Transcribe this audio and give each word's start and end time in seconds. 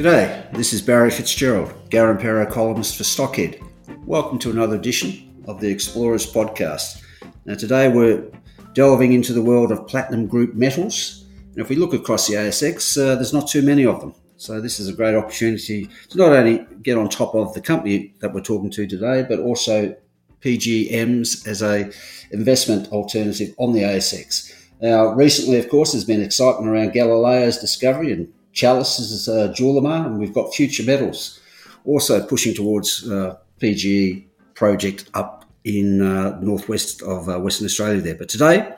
G'day, 0.00 0.50
this 0.54 0.72
is 0.72 0.80
Barry 0.80 1.10
Fitzgerald, 1.10 1.74
Garimpeiro 1.90 2.50
columnist 2.50 2.96
for 2.96 3.02
Stockhead. 3.02 3.62
Welcome 4.06 4.38
to 4.38 4.50
another 4.50 4.76
edition 4.76 5.44
of 5.46 5.60
the 5.60 5.68
Explorers 5.68 6.24
podcast. 6.24 7.02
Now, 7.44 7.54
today 7.54 7.90
we're 7.90 8.24
delving 8.72 9.12
into 9.12 9.34
the 9.34 9.42
world 9.42 9.70
of 9.70 9.86
platinum 9.86 10.26
group 10.26 10.54
metals. 10.54 11.26
And 11.50 11.58
if 11.58 11.68
we 11.68 11.76
look 11.76 11.92
across 11.92 12.26
the 12.26 12.36
ASX, 12.36 12.96
uh, 12.96 13.16
there's 13.16 13.34
not 13.34 13.46
too 13.46 13.60
many 13.60 13.84
of 13.84 14.00
them. 14.00 14.14
So, 14.38 14.58
this 14.58 14.80
is 14.80 14.88
a 14.88 14.94
great 14.94 15.14
opportunity 15.14 15.90
to 16.08 16.16
not 16.16 16.32
only 16.32 16.66
get 16.82 16.96
on 16.96 17.10
top 17.10 17.34
of 17.34 17.52
the 17.52 17.60
company 17.60 18.14
that 18.20 18.32
we're 18.32 18.40
talking 18.40 18.70
to 18.70 18.86
today, 18.86 19.26
but 19.28 19.38
also 19.40 19.94
PGMs 20.40 21.46
as 21.46 21.60
a 21.60 21.92
investment 22.30 22.90
alternative 22.90 23.54
on 23.58 23.74
the 23.74 23.82
ASX. 23.82 24.50
Now, 24.80 25.08
recently, 25.08 25.58
of 25.58 25.68
course, 25.68 25.92
there's 25.92 26.06
been 26.06 26.22
excitement 26.22 26.68
around 26.68 26.94
Galileo's 26.94 27.58
discovery 27.58 28.14
and 28.14 28.32
Chalice 28.52 28.98
is 28.98 29.28
uh, 29.28 29.52
Julimar, 29.56 30.06
and 30.06 30.18
we've 30.18 30.34
got 30.34 30.54
Future 30.54 30.82
Metals 30.82 31.40
also 31.84 32.24
pushing 32.24 32.54
towards 32.54 33.08
uh, 33.10 33.36
PGE 33.60 34.24
project 34.54 35.08
up 35.14 35.44
in 35.64 36.00
uh, 36.00 36.38
northwest 36.40 37.02
of 37.02 37.28
uh, 37.28 37.38
Western 37.38 37.66
Australia 37.66 38.00
there. 38.00 38.14
But 38.14 38.28
today 38.28 38.74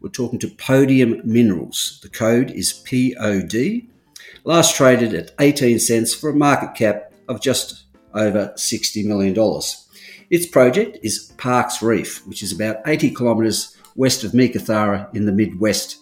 we're 0.00 0.10
talking 0.10 0.38
to 0.40 0.48
Podium 0.48 1.20
Minerals. 1.24 1.98
The 2.02 2.08
code 2.08 2.50
is 2.50 2.72
POD. 2.72 3.88
Last 4.44 4.76
traded 4.76 5.14
at 5.14 5.32
18 5.40 5.78
cents 5.78 6.14
for 6.14 6.30
a 6.30 6.34
market 6.34 6.74
cap 6.74 7.12
of 7.28 7.40
just 7.40 7.84
over 8.14 8.52
$60 8.56 9.04
million. 9.04 9.34
Its 10.30 10.46
project 10.46 10.98
is 11.02 11.32
Parks 11.36 11.82
Reef, 11.82 12.26
which 12.26 12.42
is 12.42 12.52
about 12.52 12.76
80 12.86 13.14
kilometres 13.14 13.76
west 13.94 14.24
of 14.24 14.32
Meekatharra 14.32 15.14
in 15.14 15.26
the 15.26 15.32
Midwest 15.32 15.98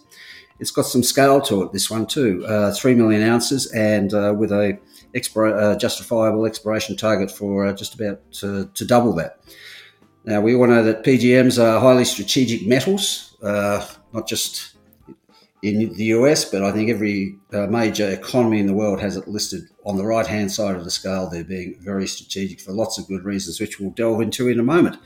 it's 0.59 0.71
got 0.71 0.85
some 0.85 1.03
scale 1.03 1.41
to 1.41 1.63
it. 1.63 1.73
This 1.73 1.89
one 1.89 2.05
too, 2.05 2.45
uh, 2.47 2.71
three 2.73 2.95
million 2.95 3.21
ounces, 3.21 3.71
and 3.71 4.13
uh, 4.13 4.33
with 4.37 4.51
a 4.51 4.77
expira- 5.13 5.57
uh, 5.57 5.77
justifiable 5.77 6.45
exploration 6.45 6.95
target 6.95 7.31
for 7.31 7.65
uh, 7.65 7.73
just 7.73 7.95
about 7.95 8.19
to, 8.33 8.69
to, 8.73 8.85
double 8.85 9.13
that. 9.13 9.39
Now 10.25 10.41
we 10.41 10.55
all 10.55 10.67
know 10.67 10.83
that 10.83 11.03
PGMs 11.03 11.61
are 11.61 11.79
highly 11.79 12.05
strategic 12.05 12.67
metals, 12.67 13.35
uh, 13.43 13.85
not 14.13 14.27
just 14.27 14.75
in 15.61 15.93
the 15.93 16.05
US, 16.05 16.45
but 16.45 16.63
I 16.63 16.71
think 16.71 16.89
every 16.89 17.35
uh, 17.51 17.67
major 17.67 18.09
economy 18.09 18.59
in 18.59 18.67
the 18.67 18.73
world 18.73 18.99
has 19.01 19.17
it 19.17 19.27
listed 19.27 19.63
on 19.85 19.97
the 19.97 20.05
right 20.05 20.27
hand 20.27 20.51
side 20.51 20.75
of 20.75 20.83
the 20.83 20.91
scale. 20.91 21.27
They're 21.27 21.43
being 21.43 21.77
very 21.79 22.07
strategic 22.07 22.61
for 22.61 22.71
lots 22.71 22.97
of 22.97 23.07
good 23.07 23.23
reasons, 23.23 23.59
which 23.59 23.79
we'll 23.79 23.91
delve 23.91 24.21
into 24.21 24.47
in 24.47 24.59
a 24.59 24.63
moment. 24.63 24.97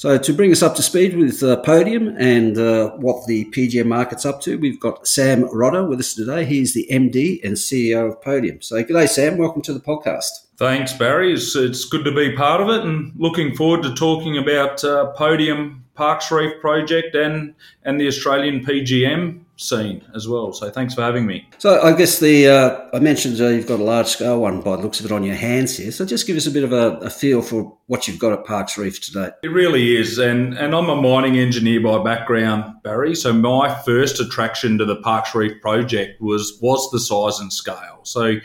So, 0.00 0.16
to 0.16 0.32
bring 0.32 0.50
us 0.50 0.62
up 0.62 0.76
to 0.76 0.82
speed 0.82 1.14
with 1.14 1.42
Podium 1.62 2.16
and 2.16 2.56
uh, 2.56 2.92
what 2.92 3.26
the 3.26 3.44
PGM 3.50 3.84
market's 3.84 4.24
up 4.24 4.40
to, 4.40 4.56
we've 4.56 4.80
got 4.80 5.06
Sam 5.06 5.42
Rodda 5.48 5.86
with 5.86 6.00
us 6.00 6.14
today. 6.14 6.46
He's 6.46 6.72
the 6.72 6.88
MD 6.90 7.44
and 7.44 7.52
CEO 7.52 8.08
of 8.08 8.22
Podium. 8.22 8.62
So, 8.62 8.82
good 8.82 8.94
day, 8.94 9.04
Sam. 9.04 9.36
Welcome 9.36 9.60
to 9.60 9.74
the 9.74 9.78
podcast. 9.80 10.30
Thanks, 10.56 10.94
Barry. 10.94 11.34
It's, 11.34 11.54
it's 11.54 11.84
good 11.84 12.06
to 12.06 12.12
be 12.12 12.34
part 12.34 12.62
of 12.62 12.70
it 12.70 12.82
and 12.82 13.12
looking 13.14 13.54
forward 13.54 13.82
to 13.82 13.94
talking 13.94 14.38
about 14.38 14.82
uh, 14.84 15.12
Podium 15.12 15.84
Parks 15.96 16.30
Reef 16.30 16.58
project 16.62 17.14
and, 17.14 17.54
and 17.84 18.00
the 18.00 18.06
Australian 18.06 18.64
PGM 18.64 19.40
scene 19.60 20.02
as 20.14 20.26
well. 20.26 20.52
So 20.52 20.70
thanks 20.70 20.94
for 20.94 21.02
having 21.02 21.26
me. 21.26 21.46
So 21.58 21.80
I 21.82 21.92
guess 21.96 22.18
the 22.18 22.48
uh, 22.48 22.96
I 22.96 22.98
mentioned 22.98 23.40
uh, 23.40 23.48
you've 23.48 23.66
got 23.66 23.78
a 23.78 23.84
large 23.84 24.06
scale 24.06 24.40
one 24.40 24.62
by 24.62 24.76
the 24.76 24.82
looks 24.82 25.00
of 25.00 25.06
it 25.06 25.12
on 25.12 25.22
your 25.22 25.36
hands 25.36 25.76
here. 25.76 25.92
So 25.92 26.04
just 26.06 26.26
give 26.26 26.36
us 26.36 26.46
a 26.46 26.50
bit 26.50 26.64
of 26.64 26.72
a, 26.72 26.96
a, 26.98 27.10
feel 27.10 27.42
for 27.42 27.76
what 27.86 28.08
you've 28.08 28.18
got 28.18 28.32
at 28.32 28.46
Parks 28.46 28.78
Reef 28.78 29.00
today. 29.00 29.30
It 29.42 29.48
really 29.48 29.96
is, 29.96 30.18
and 30.18 30.54
and 30.54 30.74
I'm 30.74 30.88
a 30.88 30.96
mining 30.96 31.38
engineer 31.38 31.80
by 31.80 32.02
background, 32.02 32.82
Barry. 32.82 33.14
So 33.14 33.32
my 33.32 33.74
first 33.82 34.18
attraction 34.18 34.78
to 34.78 34.84
the 34.84 34.96
Parks 34.96 35.34
Reef 35.34 35.60
project 35.60 36.20
was 36.20 36.58
was 36.62 36.90
the 36.90 37.00
size 37.00 37.38
and 37.40 37.52
scale. 37.52 38.00
So. 38.02 38.36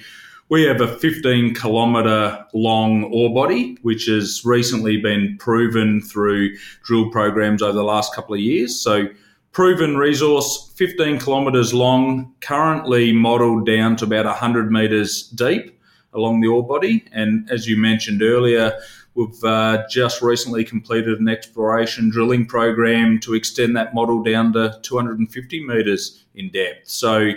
We 0.48 0.62
have 0.66 0.80
a 0.80 1.00
15 1.00 1.56
kilometre 1.56 2.46
long 2.54 3.06
ore 3.06 3.34
body, 3.34 3.80
which 3.82 4.06
has 4.06 4.46
recently 4.46 4.98
been 4.98 5.38
proven 5.40 6.02
through 6.02 6.56
drill 6.84 7.10
programs 7.10 7.64
over 7.64 7.74
the 7.74 7.84
last 7.84 8.14
couple 8.14 8.36
of 8.36 8.42
years. 8.42 8.80
So, 8.80 9.08
proven 9.56 9.96
resource, 9.96 10.70
15 10.76 11.18
kilometres 11.18 11.74
long, 11.74 12.36
currently 12.42 13.14
modelled 13.14 13.66
down 13.66 13.96
to 13.96 14.04
about 14.04 14.26
100 14.26 14.70
metres 14.70 15.24
deep 15.30 15.80
along 16.14 16.42
the 16.42 16.48
ore 16.48 16.68
body. 16.68 17.06
And 17.14 17.50
as 17.50 17.66
you 17.66 17.78
mentioned 17.78 18.22
earlier, 18.22 18.78
we've 19.14 19.44
uh, 19.46 19.86
just 19.90 20.22
recently 20.22 20.66
completed 20.66 21.22
an 21.22 21.30
exploration 21.30 22.10
drilling 22.10 22.46
program 22.46 23.18
to 23.22 23.34
extend 23.34 23.78
that 23.78 23.94
model 23.94 24.22
down 24.22 24.52
to 24.54 24.78
250 24.82 25.66
metres 25.66 26.26
in 26.36 26.52
depth. 26.52 26.90
So, 26.90 27.32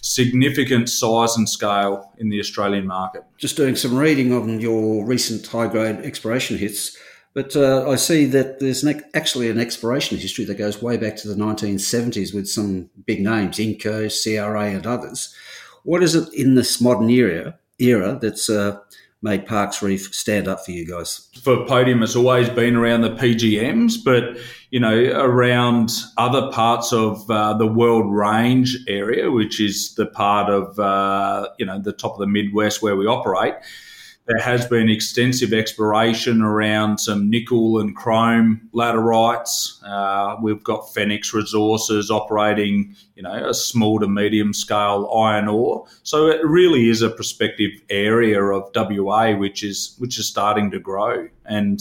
significant 0.00 0.88
size 0.88 1.36
and 1.36 1.48
scale 1.48 2.12
in 2.18 2.30
the 2.30 2.40
Australian 2.40 2.86
market. 2.86 3.22
Just 3.36 3.56
doing 3.56 3.76
some 3.76 3.96
reading 3.96 4.32
on 4.32 4.60
your 4.60 5.04
recent 5.04 5.46
high 5.46 5.66
grade 5.66 5.96
exploration 5.96 6.56
hits. 6.56 6.96
But 7.34 7.56
uh, 7.56 7.90
I 7.90 7.96
see 7.96 8.26
that 8.26 8.60
there's 8.60 8.84
an, 8.84 9.02
actually 9.12 9.50
an 9.50 9.58
exploration 9.58 10.16
history 10.16 10.44
that 10.44 10.54
goes 10.54 10.80
way 10.80 10.96
back 10.96 11.16
to 11.16 11.28
the 11.28 11.34
1970s 11.34 12.32
with 12.32 12.48
some 12.48 12.90
big 13.06 13.22
names, 13.22 13.58
Inco, 13.58 14.08
CRA, 14.08 14.66
and 14.70 14.86
others. 14.86 15.34
What 15.82 16.02
is 16.04 16.14
it 16.14 16.32
in 16.32 16.54
this 16.54 16.80
modern 16.80 17.10
era 17.10 17.58
era 17.80 18.18
that's 18.22 18.48
uh, 18.48 18.78
made 19.20 19.46
Parks 19.46 19.82
Reef 19.82 20.14
stand 20.14 20.46
up 20.46 20.64
for 20.64 20.70
you 20.70 20.86
guys? 20.86 21.28
For 21.42 21.66
Podium, 21.66 22.04
it's 22.04 22.14
always 22.14 22.48
been 22.48 22.76
around 22.76 23.00
the 23.00 23.10
PGMs, 23.10 23.96
but 24.04 24.38
you 24.70 24.78
know, 24.78 24.96
around 25.20 25.90
other 26.16 26.52
parts 26.52 26.92
of 26.92 27.28
uh, 27.28 27.54
the 27.54 27.66
Weld 27.66 28.14
Range 28.14 28.78
area, 28.86 29.32
which 29.32 29.60
is 29.60 29.96
the 29.96 30.06
part 30.06 30.50
of 30.50 30.78
uh, 30.78 31.48
you 31.58 31.66
know 31.66 31.80
the 31.80 31.92
top 31.92 32.12
of 32.12 32.20
the 32.20 32.28
Midwest 32.28 32.80
where 32.80 32.94
we 32.94 33.06
operate 33.06 33.54
there 34.26 34.40
has 34.40 34.66
been 34.66 34.88
extensive 34.88 35.52
exploration 35.52 36.40
around 36.40 36.98
some 36.98 37.28
nickel 37.28 37.78
and 37.78 37.94
chrome 37.94 38.68
laterites. 38.72 39.82
Uh, 39.84 40.36
we've 40.40 40.64
got 40.64 40.92
Fenix 40.94 41.34
Resources 41.34 42.10
operating, 42.10 42.96
you 43.16 43.22
know, 43.22 43.48
a 43.48 43.52
small 43.52 44.00
to 44.00 44.08
medium 44.08 44.54
scale 44.54 45.10
iron 45.14 45.46
ore. 45.46 45.86
So 46.04 46.28
it 46.28 46.42
really 46.42 46.88
is 46.88 47.02
a 47.02 47.10
prospective 47.10 47.72
area 47.90 48.42
of 48.42 48.70
WA, 48.74 49.36
which 49.36 49.62
is 49.62 49.94
which 49.98 50.18
is 50.18 50.26
starting 50.26 50.70
to 50.70 50.78
grow, 50.78 51.28
and 51.44 51.80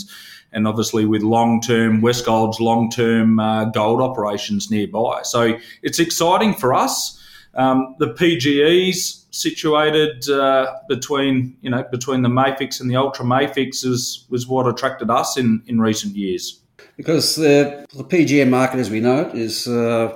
and 0.51 0.67
obviously 0.67 1.05
with 1.05 1.21
long 1.21 1.61
term 1.61 2.01
Westgold's 2.01 2.59
long 2.59 2.89
term 2.89 3.39
uh, 3.39 3.65
gold 3.65 4.01
operations 4.01 4.69
nearby. 4.69 5.21
So 5.23 5.57
it's 5.81 5.99
exciting 5.99 6.55
for 6.55 6.73
us. 6.73 7.22
Um, 7.55 7.95
the 7.99 8.07
PGEs 8.07 9.25
situated 9.31 10.29
uh, 10.29 10.73
between 10.87 11.55
you 11.61 11.69
know 11.69 11.83
between 11.91 12.21
the 12.21 12.29
Mafics 12.29 12.79
and 12.79 12.89
the 12.89 12.95
Ultra 12.95 13.25
Mafics 13.25 13.85
is, 13.85 14.25
was 14.29 14.47
what 14.47 14.67
attracted 14.67 15.09
us 15.09 15.37
in, 15.37 15.61
in 15.67 15.79
recent 15.79 16.15
years. 16.15 16.61
Because 16.97 17.35
the, 17.35 17.85
the 17.95 18.03
PGM 18.03 18.49
market, 18.49 18.79
as 18.79 18.89
we 18.89 18.99
know 18.99 19.21
it, 19.21 19.35
is 19.35 19.67
uh, 19.67 20.15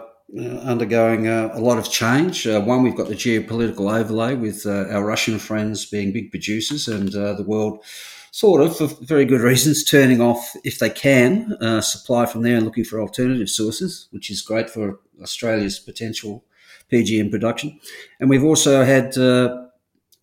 undergoing 0.61 1.27
uh, 1.27 1.49
a 1.53 1.59
lot 1.59 1.77
of 1.77 1.89
change. 1.89 2.45
Uh, 2.45 2.61
one, 2.61 2.83
we've 2.83 2.95
got 2.95 3.07
the 3.07 3.15
geopolitical 3.15 3.91
overlay 3.91 4.35
with 4.35 4.65
uh, 4.65 4.85
our 4.89 5.03
Russian 5.03 5.39
friends 5.39 5.85
being 5.85 6.11
big 6.11 6.29
producers, 6.29 6.87
and 6.87 7.15
uh, 7.15 7.33
the 7.33 7.43
world 7.43 7.83
sort 8.31 8.61
of, 8.61 8.77
for 8.77 8.87
very 9.03 9.25
good 9.25 9.41
reasons, 9.41 9.83
turning 9.83 10.21
off, 10.21 10.55
if 10.63 10.77
they 10.77 10.91
can, 10.91 11.57
supply 11.81 12.27
from 12.27 12.43
there 12.43 12.55
and 12.55 12.65
looking 12.65 12.83
for 12.83 13.01
alternative 13.01 13.49
sources, 13.49 14.07
which 14.11 14.29
is 14.29 14.43
great 14.43 14.69
for 14.69 14.99
Australia's 15.21 15.79
potential 15.79 16.43
PGM 16.91 17.31
production. 17.31 17.79
And 18.19 18.29
we've 18.29 18.43
also 18.43 18.83
had 18.83 19.17
uh, 19.17 19.65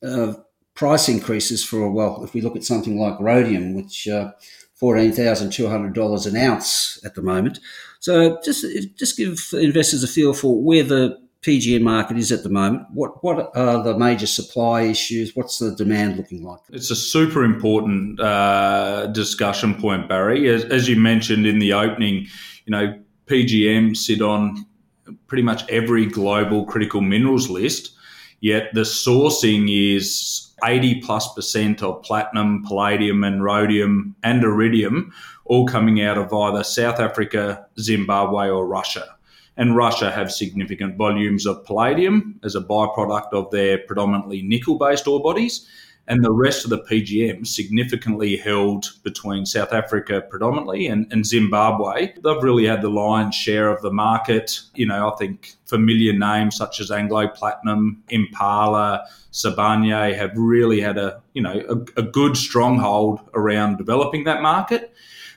uh, 0.03 0.35
price 0.75 1.09
increases 1.09 1.65
for, 1.65 1.91
well, 1.91 2.25
if 2.25 2.35
we 2.35 2.41
look 2.41 2.57
at 2.57 2.65
something 2.65 2.99
like 2.99 3.19
rhodium, 3.21 3.75
which 3.75 4.09
uh, 4.09 4.33
$14,200 4.81 6.27
an 6.27 6.37
ounce 6.37 6.99
at 7.05 7.15
the 7.15 7.23
moment. 7.23 7.61
So 8.01 8.39
just 8.45 8.67
just 8.97 9.17
give 9.17 9.39
investors 9.55 10.03
a 10.03 10.07
feel 10.07 10.35
for 10.35 10.63
where 10.63 10.83
the 10.83 11.19
PGM 11.41 11.83
market 11.83 12.19
is 12.19 12.33
at 12.33 12.43
the 12.43 12.49
moment. 12.49 12.83
What 12.93 13.23
what 13.23 13.57
are 13.57 13.83
the 13.83 13.97
major 13.97 14.27
supply 14.27 14.83
issues? 14.83 15.35
What's 15.35 15.59
the 15.59 15.75
demand 15.75 16.17
looking 16.17 16.43
like? 16.43 16.61
It's 16.71 16.91
a 16.91 16.97
super 16.97 17.45
important 17.45 18.21
uh, 18.21 19.07
discussion 19.09 19.75
point, 19.75 20.09
Barry. 20.09 20.49
As, 20.49 20.65
as, 20.65 20.89
you 20.89 20.97
mentioned 20.97 21.47
in 21.47 21.61
the 21.61 21.73
opening, 21.73 22.27
you 22.67 22.71
know 22.71 22.99
PGM 23.27 23.97
sit 23.97 24.21
on 24.21 24.67
pretty 25.27 25.43
much 25.43 25.69
every 25.69 26.07
global 26.07 26.65
critical 26.65 27.01
minerals 27.01 27.49
list. 27.49 27.93
yet 28.41 28.73
the 28.75 28.83
sourcing 28.83 29.69
is 29.71 30.53
80 30.63 31.01
plus 31.01 31.33
percent 31.35 31.83
of 31.83 32.03
platinum, 32.03 32.63
palladium, 32.65 33.25
and 33.25 33.43
rhodium 33.43 34.15
and 34.23 34.45
iridium 34.45 35.13
all 35.45 35.67
coming 35.67 36.03
out 36.03 36.19
of 36.19 36.33
either 36.33 36.65
South 36.65 37.01
Africa, 37.01 37.67
Zimbabwe, 37.79 38.49
or 38.49 38.67
Russia. 38.67 39.17
And 39.57 39.77
Russia 39.77 40.11
have 40.11 40.33
significant 40.33 40.97
volumes 40.97 41.47
of 41.47 41.65
palladium 41.65 42.41
as 42.43 42.55
a 42.55 42.61
byproduct 42.61 43.33
of 43.33 43.51
their 43.51 43.79
predominantly 43.79 44.43
nickel 44.43 44.79
based 44.79 45.07
ore 45.07 45.23
bodies 45.23 45.69
and 46.07 46.23
the 46.23 46.33
rest 46.33 46.65
of 46.65 46.71
the 46.71 46.81
PGM 46.81 47.47
significantly 47.47 48.37
held 48.37 48.93
between 49.03 49.47
South 49.47 49.73
Africa 49.73 50.23
predominantly 50.29 50.87
and, 50.87 51.11
and, 51.11 51.25
Zimbabwe. 51.25 52.13
They've 52.23 52.43
really 52.43 52.67
had 52.67 52.83
the 52.83 52.91
lion's 52.91 53.35
share 53.35 53.69
of 53.69 53.81
the 53.81 53.91
market. 53.91 54.61
You 54.75 54.87
know, 54.87 55.11
I 55.11 55.17
think 55.17 55.55
familiar 55.65 56.13
names 56.13 56.57
such 56.57 56.79
as 56.81 56.91
Anglo 56.91 57.29
Platinum, 57.29 58.03
Impala, 58.11 59.07
Sibanye 59.33 60.15
have 60.15 60.33
really 60.37 60.81
had 60.81 60.99
a, 60.99 61.23
you 61.33 61.43
know, 61.43 61.63
a, 61.69 62.01
a 62.01 62.03
good 62.03 62.37
stronghold 62.37 63.21
around 63.33 63.79
developing 63.79 64.25
that 64.25 64.43
market. 64.43 64.93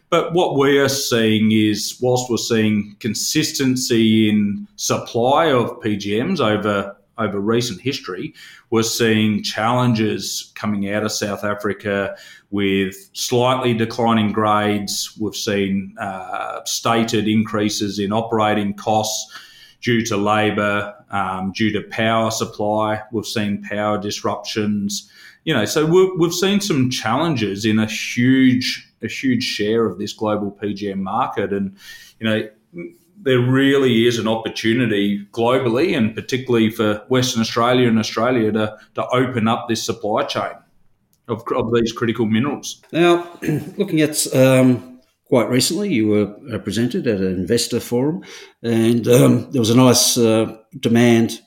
But 0.10 0.34
what 0.34 0.58
we 0.58 0.80
are 0.80 0.90
seeing 0.90 1.52
is, 1.52 1.98
whilst 2.02 2.30
we're 2.30 2.38
seeing 2.38 2.96
consistency 3.00 4.30
in 4.30 4.68
supply 4.76 5.52
of 5.52 5.80
PGMs 5.82 6.40
over 6.40 6.97
over 7.18 7.40
recent 7.40 7.82
history, 7.82 8.34
we're 8.70 8.84
seeing 8.84 9.44
challenges 9.44 10.52
coming 10.56 10.92
out 10.92 11.04
of 11.04 11.12
South 11.12 11.44
Africa 11.44 12.16
with 12.52 12.96
slightly 13.14 13.74
declining 13.74 14.32
grades. 14.32 15.18
We've 15.20 15.36
seen 15.36 15.96
uh, 16.00 16.62
stated 16.66 17.28
increases 17.28 18.00
in 18.00 18.14
operating 18.14 18.74
costs 18.74 19.34
due 19.82 20.04
to 20.06 20.18
labour, 20.18 20.94
um, 21.12 21.52
due 21.54 21.72
to 21.72 21.82
power 21.90 22.32
supply. 22.32 23.02
We've 23.12 23.26
seen 23.26 23.64
power 23.64 23.98
disruptions. 23.98 25.12
You 25.44 25.54
know, 25.54 25.66
so 25.66 25.86
we've, 25.86 26.12
we've 26.18 26.34
seen 26.34 26.62
some 26.62 26.90
challenges 26.90 27.66
in 27.66 27.80
a 27.80 27.86
huge 27.86 28.84
a 29.04 29.08
huge 29.08 29.44
share 29.44 29.86
of 29.86 30.00
this 30.00 30.12
global 30.12 30.52
PGM 30.52 30.98
market, 30.98 31.54
and 31.54 31.78
you 32.20 32.28
know 32.28 32.50
there 33.22 33.40
really 33.40 34.06
is 34.06 34.20
an 34.20 34.28
opportunity 34.28 35.26
globally 35.32 35.98
and 35.98 36.14
particularly 36.16 36.70
for 36.70 37.04
Western 37.10 37.42
Australia 37.42 37.88
and 37.88 38.00
Australia 38.00 38.52
to, 38.52 38.78
to 38.96 39.08
open 39.10 39.48
up 39.48 39.68
this 39.68 39.84
supply 39.84 40.24
chain 40.24 40.54
of, 41.28 41.44
of 41.56 41.74
these 41.74 41.92
critical 41.92 42.26
minerals. 42.26 42.82
Now, 42.92 43.28
looking 43.78 44.02
at 44.02 44.34
um, 44.36 45.02
quite 45.26 45.50
recently, 45.50 45.94
you 45.94 46.08
were 46.08 46.60
presented 46.60 47.08
at 47.08 47.20
an 47.20 47.34
investor 47.34 47.80
forum 47.80 48.24
and 48.62 49.08
um, 49.08 49.52
there 49.52 49.62
was 49.62 49.72
a 49.72 49.78
nice 49.78 50.18
uh, 50.18 50.56
demand 50.80 51.42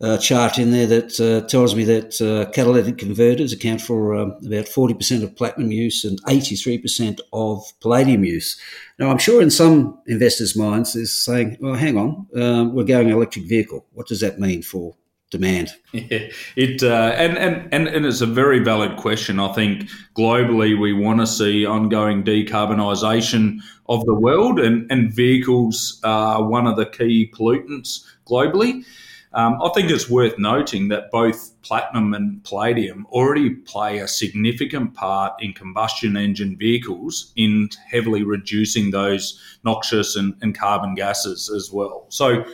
uh, 0.00 0.16
chart 0.16 0.58
in 0.58 0.70
there 0.70 0.86
that 0.86 1.20
uh, 1.20 1.46
tells 1.46 1.74
me 1.74 1.84
that 1.84 2.20
uh, 2.20 2.50
catalytic 2.52 2.96
converters 2.96 3.52
account 3.52 3.82
for 3.82 4.14
um, 4.14 4.30
about 4.46 4.64
40% 4.64 5.22
of 5.22 5.36
platinum 5.36 5.70
use 5.70 6.04
and 6.04 6.22
83% 6.24 7.20
of 7.32 7.62
palladium 7.80 8.24
use. 8.24 8.58
Now, 8.98 9.10
I'm 9.10 9.18
sure 9.18 9.42
in 9.42 9.50
some 9.50 9.98
investors' 10.06 10.56
minds 10.56 10.96
is 10.96 11.12
saying, 11.12 11.58
well, 11.60 11.74
hang 11.74 11.98
on, 11.98 12.26
um, 12.34 12.74
we're 12.74 12.84
going 12.84 13.10
electric 13.10 13.46
vehicle. 13.46 13.84
What 13.92 14.06
does 14.06 14.20
that 14.20 14.38
mean 14.38 14.62
for 14.62 14.94
demand? 15.30 15.74
Yeah, 15.92 16.28
it 16.54 16.84
uh, 16.84 17.14
and, 17.16 17.36
and 17.36 17.68
and 17.74 17.88
and 17.88 18.06
it's 18.06 18.20
a 18.20 18.26
very 18.26 18.60
valid 18.60 18.96
question. 18.96 19.40
I 19.40 19.52
think 19.52 19.88
globally 20.16 20.80
we 20.80 20.92
want 20.92 21.18
to 21.18 21.26
see 21.26 21.66
ongoing 21.66 22.22
decarbonisation 22.22 23.58
of 23.88 24.04
the 24.04 24.14
world, 24.14 24.60
and 24.60 24.90
and 24.92 25.12
vehicles 25.12 26.00
are 26.04 26.48
one 26.48 26.68
of 26.68 26.76
the 26.76 26.86
key 26.86 27.32
pollutants 27.36 28.04
globally. 28.24 28.84
Um, 29.32 29.62
I 29.62 29.70
think 29.74 29.90
it's 29.90 30.10
worth 30.10 30.38
noting 30.38 30.88
that 30.88 31.10
both 31.12 31.52
platinum 31.62 32.14
and 32.14 32.42
palladium 32.42 33.06
already 33.10 33.50
play 33.50 33.98
a 33.98 34.08
significant 34.08 34.94
part 34.94 35.40
in 35.40 35.52
combustion 35.52 36.16
engine 36.16 36.56
vehicles 36.56 37.32
in 37.36 37.68
heavily 37.88 38.24
reducing 38.24 38.90
those 38.90 39.40
noxious 39.64 40.16
and, 40.16 40.34
and 40.42 40.58
carbon 40.58 40.96
gases 40.96 41.48
as 41.48 41.70
well. 41.70 42.06
So 42.08 42.44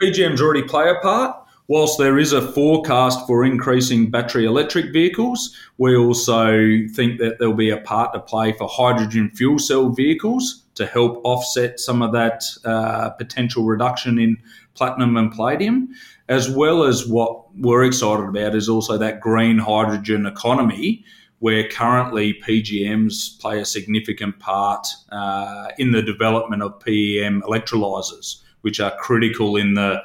PGMs 0.00 0.40
already 0.40 0.62
play 0.62 0.88
a 0.88 0.94
part. 1.02 1.36
Whilst 1.68 1.98
there 1.98 2.18
is 2.18 2.32
a 2.32 2.52
forecast 2.52 3.26
for 3.26 3.44
increasing 3.44 4.10
battery 4.10 4.46
electric 4.46 4.92
vehicles, 4.92 5.56
we 5.78 5.96
also 5.96 6.86
think 6.92 7.18
that 7.18 7.38
there'll 7.38 7.54
be 7.54 7.70
a 7.70 7.78
part 7.78 8.12
to 8.14 8.20
play 8.20 8.52
for 8.52 8.68
hydrogen 8.68 9.30
fuel 9.30 9.58
cell 9.58 9.90
vehicles 9.90 10.61
to 10.74 10.86
help 10.86 11.20
offset 11.24 11.78
some 11.78 12.02
of 12.02 12.12
that 12.12 12.44
uh, 12.64 13.10
potential 13.10 13.64
reduction 13.64 14.18
in 14.18 14.36
platinum 14.74 15.16
and 15.16 15.32
palladium 15.32 15.88
as 16.28 16.48
well 16.48 16.84
as 16.84 17.06
what 17.06 17.54
we're 17.56 17.84
excited 17.84 18.26
about 18.26 18.54
is 18.54 18.68
also 18.68 18.96
that 18.96 19.20
green 19.20 19.58
hydrogen 19.58 20.24
economy 20.24 21.04
where 21.40 21.68
currently 21.68 22.34
PGMs 22.34 23.38
play 23.40 23.58
a 23.60 23.64
significant 23.64 24.38
part 24.38 24.86
uh, 25.10 25.68
in 25.76 25.90
the 25.90 26.00
development 26.00 26.62
of 26.62 26.78
PEM 26.78 27.42
electrolyzers, 27.42 28.40
which 28.60 28.78
are 28.78 28.96
critical 28.98 29.56
in 29.56 29.74
the 29.74 30.00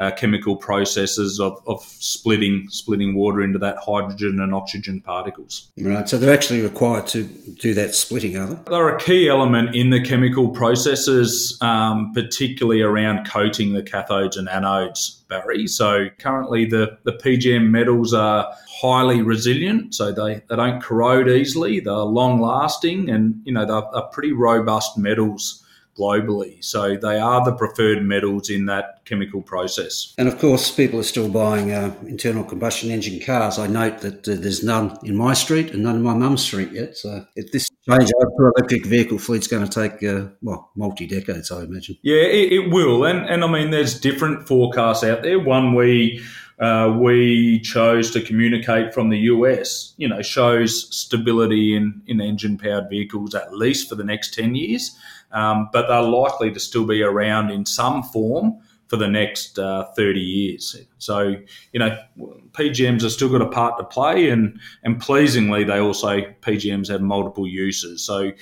uh, 0.00 0.10
chemical 0.12 0.56
processes 0.56 1.38
of, 1.38 1.62
of 1.66 1.82
splitting 1.82 2.66
splitting 2.70 3.14
water 3.14 3.42
into 3.42 3.58
that 3.58 3.76
hydrogen 3.76 4.40
and 4.40 4.54
oxygen 4.54 5.00
particles. 5.00 5.70
Right, 5.78 6.08
so 6.08 6.16
they're 6.16 6.32
actually 6.32 6.62
required 6.62 7.06
to 7.08 7.24
do 7.24 7.74
that 7.74 7.94
splitting, 7.94 8.36
are 8.36 8.46
they? 8.46 8.70
They're 8.70 8.96
a 8.96 8.98
key 8.98 9.28
element 9.28 9.76
in 9.76 9.90
the 9.90 10.00
chemical 10.00 10.48
processes, 10.48 11.58
um, 11.60 12.12
particularly 12.14 12.80
around 12.80 13.28
coating 13.28 13.74
the 13.74 13.82
cathodes 13.82 14.38
and 14.38 14.48
anodes, 14.48 15.20
Barry. 15.28 15.66
So 15.66 16.08
currently 16.18 16.64
the, 16.64 16.98
the 17.04 17.12
PGM 17.12 17.68
metals 17.68 18.14
are 18.14 18.50
highly 18.80 19.20
resilient, 19.20 19.94
so 19.94 20.12
they, 20.12 20.42
they 20.48 20.56
don't 20.56 20.82
corrode 20.82 21.28
easily, 21.28 21.80
they're 21.80 21.92
long 21.92 22.40
lasting, 22.40 23.10
and 23.10 23.42
you 23.44 23.52
know 23.52 23.66
they're, 23.66 23.82
they're 23.92 24.10
pretty 24.10 24.32
robust 24.32 24.96
metals 24.96 25.62
globally. 25.98 26.62
So 26.64 26.96
they 26.96 27.18
are 27.18 27.44
the 27.44 27.52
preferred 27.52 28.02
metals 28.02 28.50
in 28.50 28.66
that 28.66 29.04
chemical 29.04 29.42
process. 29.42 30.14
And 30.18 30.28
of 30.28 30.38
course, 30.38 30.70
people 30.70 31.00
are 31.00 31.04
still 31.04 31.28
buying 31.28 31.72
uh, 31.72 31.94
internal 32.06 32.44
combustion 32.44 32.90
engine 32.90 33.20
cars. 33.20 33.58
I 33.58 33.66
note 33.66 34.00
that 34.00 34.28
uh, 34.28 34.36
there's 34.36 34.62
none 34.64 34.98
in 35.02 35.16
my 35.16 35.34
street 35.34 35.72
and 35.72 35.82
none 35.82 35.96
in 35.96 36.02
my 36.02 36.14
mum's 36.14 36.42
street 36.42 36.72
yet. 36.72 36.96
So 36.96 37.26
if 37.36 37.52
this 37.52 37.68
change 37.88 38.10
over 38.20 38.30
to 38.30 38.52
electric 38.56 38.86
vehicle 38.86 39.18
fleet's 39.18 39.46
going 39.46 39.66
to 39.66 39.70
take, 39.70 40.02
uh, 40.02 40.28
well, 40.42 40.70
multi 40.76 41.06
decades, 41.06 41.50
I 41.50 41.62
imagine. 41.62 41.96
Yeah, 42.02 42.22
it, 42.22 42.52
it, 42.52 42.72
will. 42.72 43.04
And, 43.04 43.28
and 43.28 43.44
I 43.44 43.50
mean, 43.50 43.70
there's 43.70 43.98
different 43.98 44.46
forecasts 44.46 45.04
out 45.04 45.22
there. 45.22 45.38
One 45.38 45.74
we 45.74 46.22
uh, 46.60 46.94
we 46.98 47.58
chose 47.60 48.10
to 48.10 48.20
communicate 48.20 48.92
from 48.92 49.08
the 49.08 49.18
US, 49.18 49.94
you 49.96 50.06
know, 50.06 50.22
shows 50.22 50.94
stability 50.94 51.74
in, 51.74 52.02
in 52.06 52.20
engine 52.20 52.58
powered 52.58 52.88
vehicles 52.88 53.34
at 53.34 53.52
least 53.52 53.88
for 53.88 53.94
the 53.94 54.04
next 54.04 54.34
10 54.34 54.54
years 54.54 54.96
um, 55.32 55.68
but 55.72 55.88
they're 55.88 56.02
likely 56.02 56.52
to 56.52 56.60
still 56.60 56.84
be 56.84 57.02
around 57.02 57.50
in 57.50 57.64
some 57.64 58.02
form 58.02 58.58
for 58.88 58.96
the 58.96 59.08
next 59.08 59.58
uh, 59.58 59.84
30 59.96 60.20
years. 60.20 60.76
So, 60.98 61.36
you 61.72 61.78
know, 61.78 61.96
PGMs 62.52 63.02
have 63.02 63.12
still 63.12 63.28
got 63.28 63.40
a 63.40 63.48
part 63.48 63.78
to 63.78 63.84
play, 63.84 64.30
and, 64.30 64.58
and 64.82 65.00
pleasingly, 65.00 65.62
they 65.62 65.78
also, 65.78 66.22
PGMs 66.42 66.88
have 66.88 67.00
multiple 67.00 67.46
uses. 67.46 68.04
So, 68.04 68.32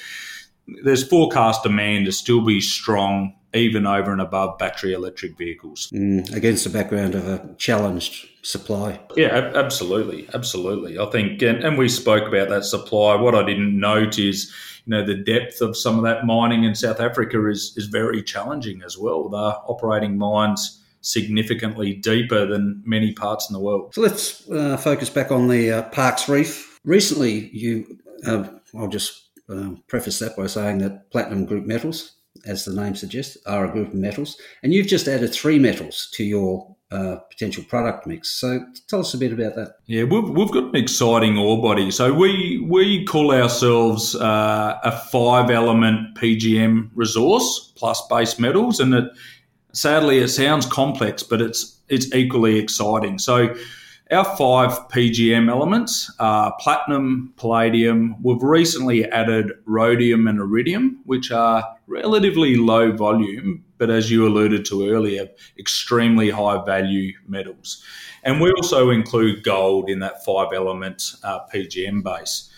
there's 0.85 1.07
forecast 1.07 1.62
demand 1.62 2.07
to 2.07 2.12
still 2.12 2.43
be 2.43 2.61
strong 2.61 3.35
even 3.55 3.87
over 3.87 4.12
and 4.12 4.21
above 4.21 4.59
battery 4.59 4.93
electric 4.93 5.37
vehicles. 5.38 5.90
Mm, 5.93 6.35
against 6.35 6.64
the 6.64 6.71
background 6.71 7.14
of 7.14 7.26
a 7.26 7.55
challenged 7.57 8.28
supply. 8.43 9.00
Yeah, 9.17 9.52
absolutely. 9.55 10.28
Absolutely. 10.35 10.99
I 10.99 11.07
think, 11.07 11.43
and, 11.43 11.64
and 11.64 11.78
we 11.78 11.88
spoke 11.88 12.28
about 12.28 12.49
that 12.50 12.64
supply. 12.64 13.14
What 13.14 13.35
I 13.35 13.43
didn't 13.43 13.78
note 13.78 14.19
is, 14.19 14.52
you 14.85 14.90
know, 14.90 15.05
the 15.05 15.14
depth 15.14 15.61
of 15.61 15.76
some 15.76 15.97
of 15.97 16.05
that 16.05 16.26
mining 16.26 16.64
in 16.64 16.75
South 16.75 17.00
Africa 17.00 17.49
is, 17.49 17.73
is 17.76 17.87
very 17.87 18.23
challenging 18.23 18.83
as 18.83 18.99
well. 18.99 19.28
They're 19.28 19.40
operating 19.40 20.19
mines 20.19 20.85
significantly 21.00 21.95
deeper 21.95 22.45
than 22.45 22.83
many 22.85 23.12
parts 23.12 23.49
in 23.49 23.55
the 23.55 23.61
world. 23.61 23.95
So 23.95 24.02
let's 24.02 24.49
uh, 24.50 24.76
focus 24.76 25.09
back 25.09 25.31
on 25.31 25.49
the 25.49 25.73
uh, 25.73 25.83
Parks 25.85 26.28
Reef. 26.28 26.78
Recently, 26.85 27.49
you, 27.49 27.99
uh, 28.26 28.49
I'll 28.76 28.88
just 28.88 29.28
uh, 29.49 29.71
preface 29.87 30.19
that 30.19 30.37
by 30.37 30.47
saying 30.47 30.78
that 30.78 31.11
platinum 31.11 31.47
group 31.47 31.64
metals 31.64 32.18
as 32.47 32.64
the 32.64 32.75
name 32.75 32.95
suggests, 32.95 33.37
are 33.47 33.64
a 33.64 33.73
group 33.73 33.88
of 33.88 33.95
metals. 33.95 34.37
And 34.62 34.73
you've 34.73 34.87
just 34.87 35.09
added 35.09 35.33
three 35.33 35.59
metals 35.59 36.09
to 36.14 36.25
your 36.25 36.76
uh, 36.90 37.16
potential 37.30 37.62
product 37.64 38.07
mix. 38.07 38.30
So 38.30 38.64
tell 38.88 39.00
us 39.00 39.12
a 39.12 39.18
bit 39.18 39.33
about 39.33 39.54
that. 39.57 39.75
Yeah, 39.87 40.04
we've, 40.04 40.28
we've 40.30 40.50
got 40.50 40.64
an 40.64 40.76
exciting 40.76 41.37
ore 41.37 41.61
body. 41.61 41.90
So 41.90 42.14
we 42.14 42.64
we 42.66 43.04
call 43.04 43.33
ourselves 43.33 44.14
uh, 44.14 44.78
a 44.83 44.92
five 44.92 45.50
element 45.50 46.16
PGM 46.16 46.90
resource 46.95 47.73
plus 47.76 48.07
base 48.09 48.38
metals, 48.38 48.80
and 48.80 48.95
it 48.95 49.04
sadly 49.73 50.18
it 50.18 50.28
sounds 50.28 50.64
complex, 50.64 51.23
but 51.23 51.42
it's 51.42 51.78
it's 51.88 52.12
equally 52.14 52.59
exciting. 52.59 53.18
So 53.18 53.54
our 54.11 54.25
five 54.37 54.71
PGM 54.88 55.50
elements 55.50 56.15
are 56.19 56.55
platinum, 56.61 57.33
palladium. 57.37 58.17
We've 58.23 58.43
recently 58.43 59.05
added 59.11 59.53
rhodium 59.67 60.27
and 60.27 60.38
iridium, 60.41 61.00
which 61.05 61.31
are 61.31 61.65
relatively 61.87 62.57
low 62.57 62.93
volume 62.93 63.65
but 63.79 63.91
as 63.91 64.11
you 64.11 64.27
alluded 64.27 64.67
to 64.67 64.91
earlier, 64.91 65.29
extremely 65.59 66.31
high 66.31 66.62
value 66.65 67.12
metals. 67.27 67.83
And 68.25 68.41
we 68.41 68.50
also 68.50 68.91
include 68.91 69.45
gold 69.45 69.88
in 69.88 70.00
that 70.00 70.25
five 70.25 70.53
element 70.53 71.15
uh, 71.23 71.41
PGM 71.53 72.03
base. 72.03 72.50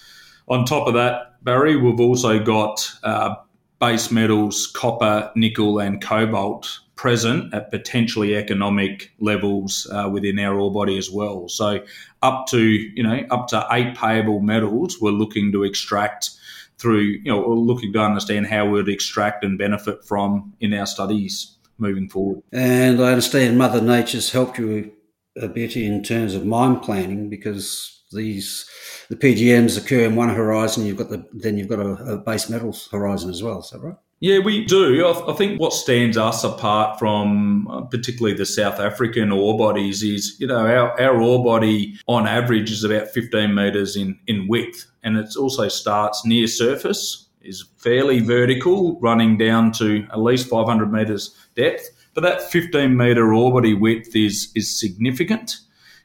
On 0.48 0.64
top 0.64 0.88
of 0.88 0.94
that, 0.94 1.44
Barry, 1.44 1.76
we've 1.76 2.00
also 2.00 2.42
got 2.42 2.90
uh, 3.04 3.34
base 3.80 4.10
metals, 4.10 4.66
copper, 4.66 5.32
nickel, 5.34 5.78
and 5.78 6.02
cobalt 6.02 6.80
present 6.94 7.52
at 7.54 7.70
potentially 7.70 8.36
economic 8.36 9.10
levels 9.20 9.90
uh, 9.90 10.06
within 10.12 10.38
our 10.38 10.60
ore 10.60 10.70
body 10.70 10.98
as 10.98 11.10
well. 11.10 11.48
So 11.48 11.82
up 12.22 12.46
to 12.48 12.60
you 12.60 13.02
know 13.02 13.24
up 13.30 13.48
to 13.48 13.66
eight 13.72 13.96
payable 13.96 14.40
metals, 14.40 15.00
we're 15.00 15.10
looking 15.10 15.50
to 15.52 15.64
extract 15.64 16.30
through 16.78 17.00
you 17.00 17.32
know 17.32 17.40
we're 17.40 17.54
looking 17.54 17.92
to 17.94 18.00
understand 18.00 18.46
how 18.46 18.68
we'd 18.68 18.88
extract 18.88 19.44
and 19.44 19.58
benefit 19.58 20.04
from 20.04 20.52
in 20.60 20.74
our 20.74 20.86
studies 20.86 21.56
moving 21.78 22.08
forward. 22.08 22.42
And 22.52 23.00
I 23.00 23.08
understand 23.08 23.56
Mother 23.56 23.80
Nature's 23.80 24.32
helped 24.32 24.58
you 24.58 24.92
a 25.40 25.48
bit 25.48 25.76
in 25.76 26.02
terms 26.02 26.34
of 26.34 26.44
mine 26.44 26.80
planning 26.80 27.30
because 27.30 28.02
these 28.12 28.68
the 29.10 29.16
PGMs 29.16 29.76
occur 29.76 30.04
in 30.04 30.14
one 30.14 30.28
horizon. 30.28 30.86
You've 30.86 30.96
got 30.96 31.10
the 31.10 31.26
then 31.32 31.58
you've 31.58 31.68
got 31.68 31.80
a, 31.80 32.14
a 32.14 32.16
base 32.16 32.48
metals 32.48 32.88
horizon 32.90 33.28
as 33.28 33.42
well. 33.42 33.58
Is 33.58 33.70
that 33.70 33.80
right? 33.80 33.96
Yeah, 34.20 34.38
we 34.38 34.66
do. 34.66 35.06
I, 35.06 35.32
think 35.32 35.58
what 35.58 35.72
stands 35.72 36.18
us 36.18 36.44
apart 36.44 36.98
from 36.98 37.66
uh, 37.68 37.80
particularly 37.82 38.36
the 38.36 38.44
South 38.44 38.78
African 38.78 39.32
ore 39.32 39.56
bodies 39.56 40.02
is, 40.02 40.38
you 40.38 40.46
know, 40.46 40.66
our, 40.66 41.00
our 41.00 41.22
ore 41.22 41.42
body 41.42 41.98
on 42.06 42.28
average 42.28 42.70
is 42.70 42.84
about 42.84 43.08
15 43.08 43.54
metres 43.54 43.96
in, 43.96 44.18
in 44.26 44.46
width. 44.46 44.84
And 45.02 45.16
it 45.16 45.34
also 45.36 45.68
starts 45.68 46.26
near 46.26 46.46
surface, 46.48 47.30
is 47.40 47.64
fairly 47.78 48.20
vertical, 48.20 49.00
running 49.00 49.38
down 49.38 49.72
to 49.72 50.06
at 50.12 50.20
least 50.20 50.50
500 50.50 50.92
metres 50.92 51.34
depth. 51.56 51.88
But 52.12 52.20
that 52.20 52.42
15 52.42 52.94
metre 52.94 53.32
ore 53.32 53.54
body 53.54 53.72
width 53.72 54.14
is, 54.14 54.52
is 54.54 54.78
significant. 54.78 55.60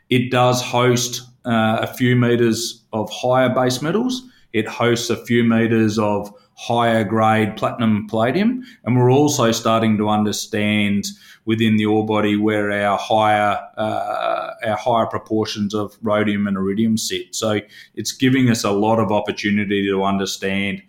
It 0.09 0.31
does 0.31 0.61
host 0.61 1.21
uh, 1.45 1.79
a 1.81 1.87
few 1.87 2.15
metres 2.15 2.83
of 2.93 3.09
higher 3.11 3.49
base 3.49 3.81
metals. 3.81 4.23
It 4.53 4.67
hosts 4.67 5.09
a 5.09 5.17
few 5.25 5.43
metres 5.43 5.99
of 5.99 6.33
higher 6.55 7.03
grade 7.03 7.57
platinum 7.57 8.07
palladium. 8.07 8.63
And 8.83 8.97
we're 8.97 9.11
also 9.11 9.51
starting 9.51 9.97
to 9.97 10.09
understand 10.09 11.05
within 11.43 11.77
the 11.77 11.85
ore 11.85 12.05
body 12.05 12.37
where 12.37 12.71
our 12.71 12.97
higher 12.97 13.59
uh, 13.77 14.51
our 14.65 14.77
higher 14.77 15.05
proportions 15.05 15.73
of 15.73 15.97
rhodium 16.01 16.47
and 16.47 16.57
iridium 16.57 16.97
sit. 16.97 17.35
So 17.35 17.59
it's 17.95 18.11
giving 18.11 18.49
us 18.49 18.63
a 18.63 18.71
lot 18.71 18.99
of 18.99 19.11
opportunity 19.11 19.85
to 19.87 20.03
understand 20.03 20.81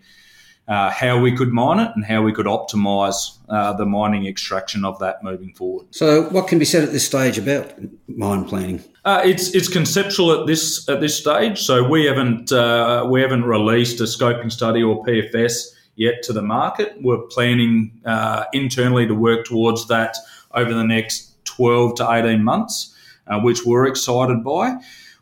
uh, 0.67 0.89
how 0.89 1.19
we 1.19 1.35
could 1.35 1.53
mine 1.53 1.79
it 1.79 1.91
and 1.95 2.03
how 2.03 2.21
we 2.21 2.33
could 2.33 2.45
optimise 2.45 3.37
uh, 3.49 3.73
the 3.73 3.85
mining 3.85 4.27
extraction 4.27 4.83
of 4.83 4.99
that 4.99 5.23
moving 5.23 5.53
forward. 5.53 5.87
So, 5.91 6.23
what 6.29 6.47
can 6.47 6.59
be 6.59 6.65
said 6.65 6.83
at 6.83 6.91
this 6.91 7.05
stage 7.05 7.37
about 7.37 7.73
mine 8.07 8.43
planning? 8.45 8.83
Uh, 9.05 9.21
it's 9.23 9.55
it's 9.55 9.69
conceptual 9.69 10.31
at 10.33 10.45
this 10.47 10.87
at 10.89 10.99
this 10.99 11.17
stage. 11.17 11.61
So 11.61 11.87
we 11.87 12.03
haven't 12.05 12.51
uh, 12.51 13.07
we 13.09 13.21
haven't 13.21 13.45
released 13.45 14.01
a 14.01 14.03
scoping 14.03 14.51
study 14.51 14.83
or 14.83 15.01
PFS 15.05 15.67
yet 15.95 16.21
to 16.23 16.33
the 16.33 16.41
market. 16.41 16.97
We're 17.01 17.21
planning 17.27 18.01
uh, 18.05 18.43
internally 18.51 19.07
to 19.07 19.15
work 19.15 19.45
towards 19.45 19.87
that 19.87 20.17
over 20.53 20.73
the 20.73 20.83
next 20.83 21.41
twelve 21.45 21.95
to 21.95 22.11
eighteen 22.11 22.43
months, 22.43 22.93
uh, 23.27 23.39
which 23.39 23.65
we're 23.65 23.87
excited 23.87 24.43
by. 24.43 24.75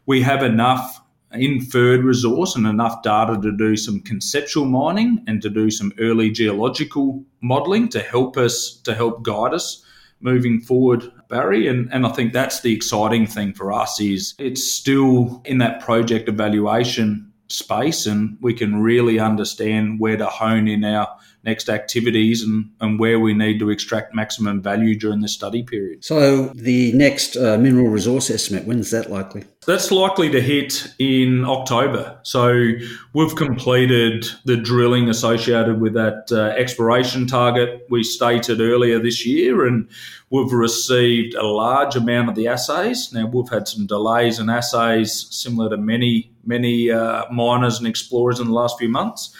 We 0.07 0.23
have 0.23 0.41
enough 0.41 1.01
inferred 1.35 2.03
resource 2.03 2.55
and 2.55 2.65
enough 2.65 3.01
data 3.03 3.39
to 3.41 3.51
do 3.55 3.75
some 3.75 3.99
conceptual 4.01 4.65
mining 4.65 5.23
and 5.27 5.41
to 5.41 5.49
do 5.49 5.69
some 5.69 5.91
early 5.99 6.29
geological 6.29 7.23
modelling 7.41 7.89
to 7.89 7.99
help 7.99 8.37
us 8.37 8.79
to 8.83 8.93
help 8.93 9.23
guide 9.23 9.53
us 9.53 9.83
moving 10.21 10.59
forward 10.61 11.11
barry. 11.29 11.67
And, 11.67 11.91
and 11.91 12.05
i 12.05 12.09
think 12.09 12.33
that's 12.33 12.61
the 12.61 12.73
exciting 12.73 13.27
thing 13.27 13.53
for 13.53 13.71
us 13.71 13.99
is 13.99 14.33
it's 14.39 14.63
still 14.63 15.41
in 15.45 15.57
that 15.59 15.81
project 15.81 16.29
evaluation 16.29 17.31
space 17.47 18.05
and 18.05 18.37
we 18.41 18.53
can 18.53 18.81
really 18.81 19.19
understand 19.19 19.99
where 19.99 20.17
to 20.17 20.25
hone 20.25 20.67
in 20.67 20.83
our 20.83 21.07
next 21.45 21.69
activities 21.69 22.41
and, 22.41 22.71
and 22.81 22.99
where 22.99 23.19
we 23.19 23.33
need 23.33 23.59
to 23.59 23.69
extract 23.69 24.15
maximum 24.15 24.61
value 24.61 24.97
during 24.97 25.21
the 25.21 25.27
study 25.27 25.63
period. 25.63 26.03
So, 26.03 26.47
the 26.55 26.91
next 26.93 27.37
uh, 27.37 27.57
mineral 27.57 27.87
resource 27.87 28.29
estimate, 28.29 28.65
when's 28.65 28.91
that 28.91 29.11
likely? 29.11 29.43
That's 29.65 29.91
likely 29.91 30.29
to 30.31 30.41
hit 30.41 30.87
in 30.99 31.45
October. 31.45 32.19
So, 32.23 32.71
we've 33.13 33.35
completed 33.35 34.25
the 34.45 34.57
drilling 34.57 35.07
associated 35.09 35.79
with 35.79 35.93
that 35.93 36.29
uh, 36.31 36.55
exploration 36.57 37.27
target 37.27 37.85
we 37.89 38.03
stated 38.03 38.59
earlier 38.59 38.99
this 38.99 39.25
year, 39.25 39.65
and 39.65 39.87
we've 40.31 40.51
received 40.51 41.35
a 41.35 41.45
large 41.45 41.95
amount 41.95 42.29
of 42.29 42.35
the 42.35 42.47
assays. 42.47 43.13
Now, 43.13 43.27
we've 43.27 43.49
had 43.49 43.67
some 43.67 43.85
delays 43.85 44.39
in 44.39 44.49
assays 44.49 45.27
similar 45.29 45.69
to 45.69 45.77
many 45.77 46.31
many 46.47 46.91
uh, 46.91 47.25
miners 47.31 47.79
and 47.79 47.87
explorers 47.87 48.39
in 48.39 48.47
the 48.47 48.53
last 48.53 48.77
few 48.77 48.89
months. 48.89 49.35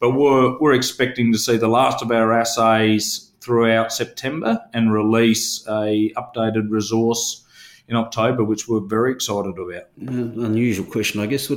But 0.00 0.10
we're, 0.10 0.58
we're 0.58 0.74
expecting 0.74 1.32
to 1.32 1.38
see 1.38 1.56
the 1.56 1.68
last 1.68 2.02
of 2.02 2.10
our 2.10 2.32
assays 2.32 3.32
throughout 3.40 3.92
September 3.92 4.60
and 4.74 4.92
release 4.92 5.66
a 5.68 6.12
updated 6.16 6.70
resource 6.70 7.44
in 7.88 7.96
October, 7.96 8.42
which 8.42 8.68
we're 8.68 8.80
very 8.80 9.12
excited 9.12 9.54
about. 9.56 9.84
Uh, 10.02 10.44
unusual 10.44 10.84
question, 10.84 11.20
I 11.20 11.26
guess. 11.26 11.50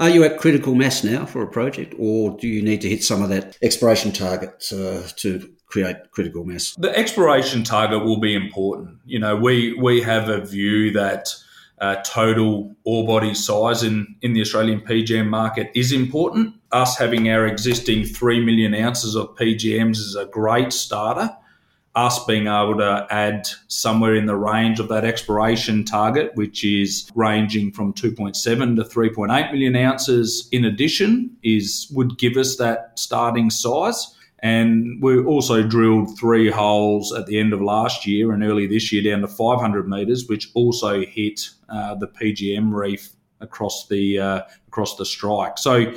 Are 0.00 0.08
you 0.08 0.24
at 0.24 0.38
critical 0.38 0.74
mass 0.74 1.04
now 1.04 1.26
for 1.26 1.42
a 1.42 1.46
project, 1.46 1.94
or 1.98 2.36
do 2.38 2.48
you 2.48 2.62
need 2.62 2.80
to 2.80 2.88
hit 2.88 3.04
some 3.04 3.22
of 3.22 3.28
that 3.28 3.58
exploration 3.62 4.12
target 4.12 4.64
uh, 4.72 5.02
to 5.16 5.52
create 5.66 5.96
critical 6.12 6.44
mass? 6.44 6.74
The 6.78 6.96
exploration 6.96 7.62
target 7.62 8.04
will 8.04 8.20
be 8.20 8.34
important. 8.34 8.98
You 9.04 9.18
know, 9.18 9.36
we 9.36 9.74
we 9.74 10.00
have 10.00 10.28
a 10.28 10.40
view 10.40 10.92
that 10.92 11.28
uh, 11.78 11.96
total 11.96 12.74
ore 12.84 13.06
body 13.06 13.34
size 13.34 13.82
in, 13.82 14.16
in 14.22 14.32
the 14.32 14.40
Australian 14.40 14.80
PGM 14.80 15.28
market 15.28 15.70
is 15.74 15.92
important. 15.92 16.54
Us 16.72 16.98
having 16.98 17.28
our 17.30 17.46
existing 17.46 18.04
3 18.04 18.44
million 18.44 18.74
ounces 18.74 19.14
of 19.14 19.34
PGMs 19.36 19.98
is 19.98 20.16
a 20.16 20.26
great 20.26 20.72
starter. 20.72 21.30
Us 21.94 22.22
being 22.26 22.46
able 22.46 22.76
to 22.76 23.06
add 23.10 23.48
somewhere 23.68 24.14
in 24.14 24.26
the 24.26 24.36
range 24.36 24.80
of 24.80 24.88
that 24.88 25.04
exploration 25.04 25.84
target, 25.84 26.32
which 26.34 26.64
is 26.64 27.10
ranging 27.14 27.72
from 27.72 27.94
2.7 27.94 28.34
to 28.76 28.82
3.8 28.82 29.52
million 29.52 29.76
ounces 29.76 30.48
in 30.52 30.64
addition, 30.64 31.34
is 31.42 31.90
would 31.94 32.18
give 32.18 32.36
us 32.36 32.56
that 32.56 32.98
starting 32.98 33.48
size. 33.48 34.14
And 34.40 35.00
we 35.00 35.18
also 35.22 35.62
drilled 35.62 36.18
three 36.18 36.50
holes 36.50 37.12
at 37.12 37.26
the 37.26 37.38
end 37.38 37.52
of 37.52 37.62
last 37.62 38.06
year 38.06 38.32
and 38.32 38.42
early 38.42 38.66
this 38.66 38.92
year 38.92 39.02
down 39.02 39.22
to 39.22 39.28
500 39.28 39.88
metres, 39.88 40.28
which 40.28 40.50
also 40.54 41.00
hit 41.00 41.48
uh, 41.68 41.94
the 41.94 42.08
PGM 42.08 42.74
reef 42.74 43.12
across 43.40 43.86
the 43.88 44.18
uh, 44.18 44.42
across 44.68 44.96
the 44.96 45.06
strike. 45.06 45.58
So 45.58 45.94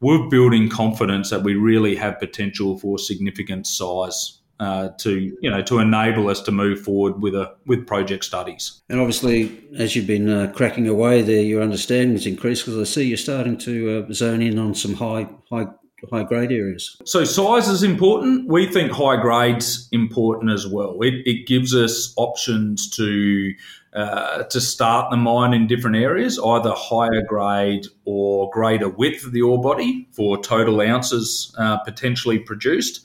we're 0.00 0.28
building 0.28 0.68
confidence 0.68 1.30
that 1.30 1.42
we 1.42 1.54
really 1.54 1.96
have 1.96 2.18
potential 2.18 2.78
for 2.78 2.98
significant 2.98 3.66
size. 3.66 4.34
Uh, 4.60 4.88
to 4.98 5.36
you 5.40 5.48
know 5.48 5.62
to 5.62 5.78
enable 5.78 6.28
us 6.28 6.40
to 6.40 6.50
move 6.50 6.80
forward 6.80 7.22
with 7.22 7.32
a 7.32 7.54
with 7.66 7.86
project 7.86 8.24
studies. 8.24 8.82
And 8.88 8.98
obviously, 8.98 9.56
as 9.78 9.94
you've 9.94 10.08
been 10.08 10.28
uh, 10.28 10.52
cracking 10.52 10.88
away 10.88 11.22
there, 11.22 11.42
your 11.42 11.62
understanding 11.62 12.16
has 12.16 12.26
increased 12.26 12.64
because 12.64 12.80
I 12.80 12.82
see 12.82 13.04
you're 13.04 13.16
starting 13.16 13.56
to 13.58 14.04
uh, 14.10 14.12
zone 14.12 14.42
in 14.42 14.58
on 14.58 14.74
some 14.74 14.94
high 14.94 15.28
high 15.48 15.68
high 16.10 16.22
grade 16.22 16.52
areas. 16.52 16.96
So 17.04 17.24
size 17.24 17.68
is 17.68 17.82
important. 17.82 18.48
We 18.48 18.66
think 18.66 18.92
high 18.92 19.20
grades 19.20 19.88
important 19.92 20.50
as 20.50 20.66
well. 20.66 20.96
It, 21.02 21.14
it 21.26 21.46
gives 21.46 21.74
us 21.74 22.12
options 22.16 22.88
to 22.96 23.52
uh, 23.94 24.44
to 24.44 24.60
start 24.60 25.10
the 25.10 25.16
mine 25.16 25.54
in 25.54 25.66
different 25.66 25.96
areas, 25.96 26.38
either 26.38 26.72
higher 26.76 27.22
grade 27.22 27.86
or 28.04 28.50
greater 28.50 28.88
width 28.88 29.24
of 29.24 29.32
the 29.32 29.42
ore 29.42 29.60
body 29.60 30.08
for 30.12 30.40
total 30.42 30.80
ounces 30.80 31.54
uh, 31.58 31.78
potentially 31.78 32.38
produced. 32.38 33.00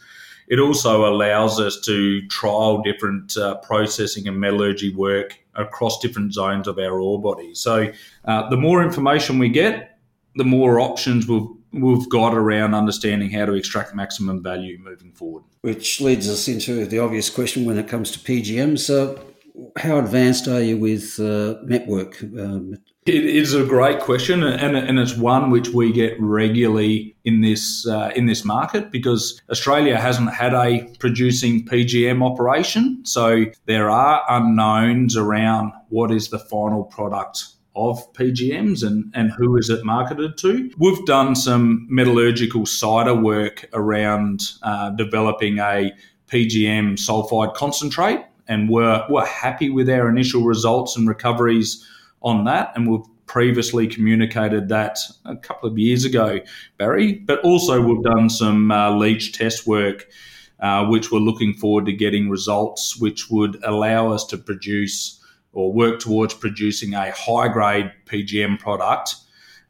It 0.47 0.59
also 0.59 1.05
allows 1.05 1.59
us 1.59 1.79
to 1.85 2.27
trial 2.27 2.81
different 2.81 3.37
uh, 3.37 3.55
processing 3.59 4.27
and 4.27 4.39
metallurgy 4.39 4.93
work 4.93 5.39
across 5.55 5.99
different 5.99 6.33
zones 6.33 6.67
of 6.67 6.77
our 6.77 6.99
ore 6.99 7.21
body. 7.21 7.55
So, 7.55 7.91
uh, 8.25 8.49
the 8.49 8.57
more 8.57 8.83
information 8.83 9.39
we 9.39 9.49
get, 9.49 9.97
the 10.35 10.43
more 10.43 10.79
options 10.79 11.27
we'll 11.27 11.57
we've 11.73 12.07
got 12.09 12.35
around 12.35 12.75
understanding 12.75 13.31
how 13.31 13.45
to 13.45 13.53
extract 13.53 13.95
maximum 13.95 14.43
value 14.43 14.77
moving 14.77 15.11
forward. 15.11 15.43
Which 15.61 15.99
leads 16.01 16.29
us 16.29 16.47
into 16.47 16.85
the 16.85 16.99
obvious 16.99 17.29
question 17.29 17.65
when 17.65 17.79
it 17.79 17.87
comes 17.87 18.11
to 18.11 18.19
PGM. 18.19 18.77
So, 18.77 19.19
how 19.77 19.99
advanced 19.99 20.47
are 20.47 20.61
you 20.61 20.77
with 20.77 21.19
uh, 21.19 21.55
network? 21.63 22.21
Um, 22.23 22.75
it 23.05 23.25
is 23.25 23.53
a 23.53 23.65
great 23.65 23.99
question, 23.99 24.43
and, 24.43 24.77
and 24.77 24.97
it's 24.97 25.17
one 25.17 25.51
which 25.51 25.69
we 25.69 25.91
get 25.91 26.15
regularly 26.19 27.15
in 27.25 27.41
this 27.41 27.85
uh, 27.85 28.11
in 28.15 28.27
this 28.27 28.45
market 28.45 28.91
because 28.91 29.41
Australia 29.49 29.99
hasn't 29.99 30.33
had 30.33 30.53
a 30.53 30.87
producing 30.99 31.65
PGM 31.65 32.23
operation, 32.23 33.05
so 33.05 33.45
there 33.65 33.89
are 33.89 34.23
unknowns 34.29 35.17
around 35.17 35.73
what 35.89 36.11
is 36.11 36.29
the 36.29 36.39
final 36.39 36.85
product 36.85 37.45
of 37.75 38.11
PGMs 38.13 38.85
and, 38.85 39.11
and 39.15 39.31
who 39.31 39.57
is 39.57 39.69
it 39.69 39.83
marketed 39.83 40.37
to. 40.37 40.71
We've 40.77 41.03
done 41.05 41.35
some 41.35 41.87
metallurgical 41.89 42.65
sighter 42.67 43.15
work 43.15 43.65
around 43.73 44.41
uh, 44.61 44.91
developing 44.91 45.57
a 45.57 45.91
PGM 46.27 46.93
sulfide 46.97 47.53
concentrate, 47.55 48.23
and 48.47 48.69
we're, 48.69 49.05
we're 49.09 49.25
happy 49.25 49.69
with 49.69 49.89
our 49.89 50.09
initial 50.09 50.43
results 50.43 50.97
and 50.97 51.07
recoveries 51.07 51.87
on 52.21 52.45
that. 52.45 52.71
And 52.75 52.89
we've 52.89 53.05
previously 53.25 53.87
communicated 53.87 54.69
that 54.69 54.99
a 55.25 55.35
couple 55.35 55.69
of 55.69 55.77
years 55.77 56.05
ago, 56.05 56.39
Barry. 56.77 57.13
But 57.13 57.39
also, 57.41 57.81
we've 57.81 58.03
done 58.03 58.29
some 58.29 58.71
uh, 58.71 58.95
leach 58.95 59.33
test 59.33 59.65
work, 59.65 60.07
uh, 60.59 60.85
which 60.85 61.11
we're 61.11 61.19
looking 61.19 61.53
forward 61.53 61.85
to 61.85 61.93
getting 61.93 62.29
results, 62.29 62.97
which 62.97 63.29
would 63.29 63.57
allow 63.63 64.11
us 64.11 64.25
to 64.27 64.37
produce 64.37 65.19
or 65.51 65.71
work 65.71 65.99
towards 65.99 66.33
producing 66.33 66.93
a 66.93 67.11
high 67.11 67.47
grade 67.47 67.91
PGM 68.05 68.59
product. 68.59 69.15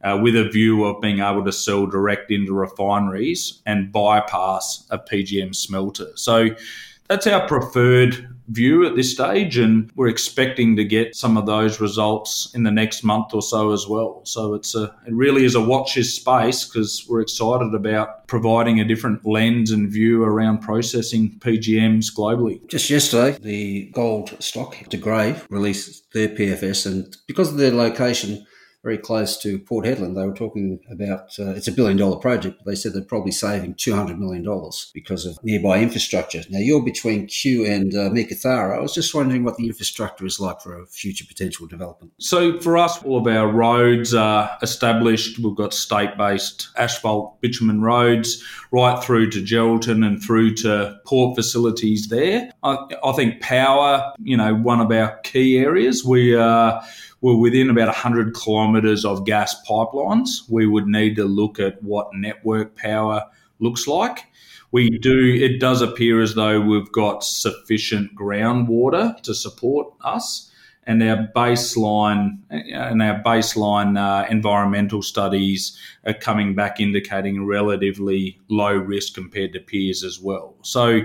Uh, 0.04 0.20
with 0.22 0.36
a 0.36 0.50
view 0.50 0.84
of 0.84 1.00
being 1.00 1.20
able 1.20 1.46
to 1.46 1.52
sell 1.54 1.86
direct 1.86 2.30
into 2.30 2.54
refineries 2.54 3.62
and 3.66 3.90
bypass 3.90 4.86
a 4.90 4.98
PGM 4.98 5.56
smelter. 5.56 6.08
So 6.16 6.50
that's 7.08 7.26
our 7.26 7.48
preferred 7.48 8.33
view 8.48 8.86
at 8.86 8.96
this 8.96 9.12
stage, 9.12 9.58
and 9.58 9.92
we're 9.96 10.08
expecting 10.08 10.76
to 10.76 10.84
get 10.84 11.16
some 11.16 11.38
of 11.38 11.46
those 11.46 11.80
results 11.80 12.52
in 12.54 12.64
the 12.64 12.72
next 12.72 13.04
month 13.04 13.34
or 13.34 13.42
so 13.42 13.72
as 13.72 13.88
well. 13.88 14.22
So 14.26 14.54
it's 14.54 14.76
a 14.76 14.96
it 15.06 15.14
really 15.14 15.46
is 15.46 15.56
a 15.56 15.62
watch 15.62 15.94
space 15.94 16.66
because 16.66 17.06
we're 17.10 17.22
excited 17.22 17.74
about 17.74 18.28
providing 18.28 18.80
a 18.80 18.86
different 18.86 19.26
lens 19.26 19.72
and 19.72 19.92
view 19.92 20.24
around 20.24 20.60
processing 20.60 21.38
PGMs 21.40 22.14
globally. 22.16 22.66
Just 22.68 22.90
yesterday, 22.90 23.38
the 23.42 23.92
gold 23.94 24.36
stock, 24.40 24.78
De 24.90 24.98
Grey, 24.98 25.36
released 25.50 26.12
their 26.14 26.30
PFS, 26.30 26.86
and 26.86 27.16
because 27.28 27.50
of 27.52 27.58
their 27.58 27.72
location 27.72 28.46
very 28.84 28.98
close 28.98 29.38
to 29.38 29.58
Port 29.60 29.86
Hedland. 29.86 30.16
They 30.16 30.28
were 30.28 30.36
talking 30.36 30.80
about 30.92 31.40
uh, 31.40 31.52
it's 31.52 31.70
a 31.70 31.72
billion 31.72 31.98
dollar 31.98 32.18
project, 32.18 32.58
but 32.58 32.70
they 32.70 32.76
said 32.76 32.94
they're 32.94 33.02
probably 33.02 33.32
saving 33.32 33.76
$200 33.76 34.20
million 34.20 34.44
because 34.94 35.26
of 35.26 35.42
nearby 35.42 35.80
infrastructure. 35.80 36.42
Now, 36.50 36.60
you're 36.60 36.84
between 36.84 37.28
Cue 37.28 37.66
and 37.66 37.94
uh, 37.94 38.10
Meekatharra. 38.10 38.78
I 38.78 38.82
was 38.82 38.94
just 38.94 39.16
wondering 39.16 39.46
what 39.46 39.56
the 39.56 39.68
infrastructure 39.68 40.26
is 40.26 40.38
like 40.38 40.60
for 40.60 40.78
a 40.78 40.86
future 40.86 41.24
potential 41.26 41.66
development. 41.66 42.12
So, 42.20 42.60
for 42.60 42.78
us, 42.78 43.02
all 43.04 43.18
of 43.18 43.34
our 43.34 43.48
roads 43.48 44.14
are 44.14 44.52
established. 44.62 45.40
We've 45.40 45.56
got 45.56 45.74
state 45.74 46.18
based 46.18 46.68
asphalt 46.78 47.40
bitumen 47.40 47.82
roads 47.82 48.44
right 48.72 49.02
through 49.02 49.30
to 49.32 49.40
Geraldton 49.42 50.06
and 50.06 50.22
through 50.22 50.56
to 50.56 51.00
port 51.06 51.38
facilities 51.38 52.10
there. 52.10 52.52
I, 52.64 52.78
I 53.02 53.14
think 53.14 53.40
power, 53.40 54.14
you 54.22 54.36
know, 54.36 54.54
one 54.54 54.82
of 54.82 54.92
our 54.92 55.18
key 55.20 55.58
areas. 55.58 56.04
We 56.04 56.36
are. 56.36 56.80
Uh, 56.80 56.86
we're 57.24 57.38
within 57.38 57.70
about 57.70 57.88
100 57.88 58.36
kilometres 58.36 59.06
of 59.06 59.26
gas 59.26 59.56
pipelines. 59.66 60.48
We 60.50 60.68
would 60.68 60.88
need 60.88 61.16
to 61.16 61.24
look 61.24 61.58
at 61.58 61.82
what 61.82 62.14
network 62.14 62.76
power 62.76 63.24
looks 63.60 63.88
like. 63.88 64.26
We 64.74 64.90
do, 64.90 65.34
it 65.40 65.60
does 65.60 65.82
appear 65.82 66.22
as 66.22 66.36
though 66.36 66.60
we've 66.60 66.92
got 66.92 67.24
sufficient 67.24 68.14
groundwater 68.14 69.20
to 69.22 69.34
support 69.34 69.94
us. 70.04 70.52
And 70.86 71.02
our 71.02 71.30
baseline 71.34 72.40
and 72.50 73.02
our 73.02 73.24
baseline 73.24 73.98
uh, 73.98 74.28
environmental 74.30 75.02
studies 75.02 75.80
are 76.06 76.14
coming 76.14 76.56
back 76.56 76.82
indicating 76.82 77.46
relatively 77.46 78.38
low 78.50 78.74
risk 78.74 79.14
compared 79.14 79.54
to 79.54 79.62
peers 79.62 80.04
as 80.04 80.20
well. 80.20 80.56
So 80.62 81.04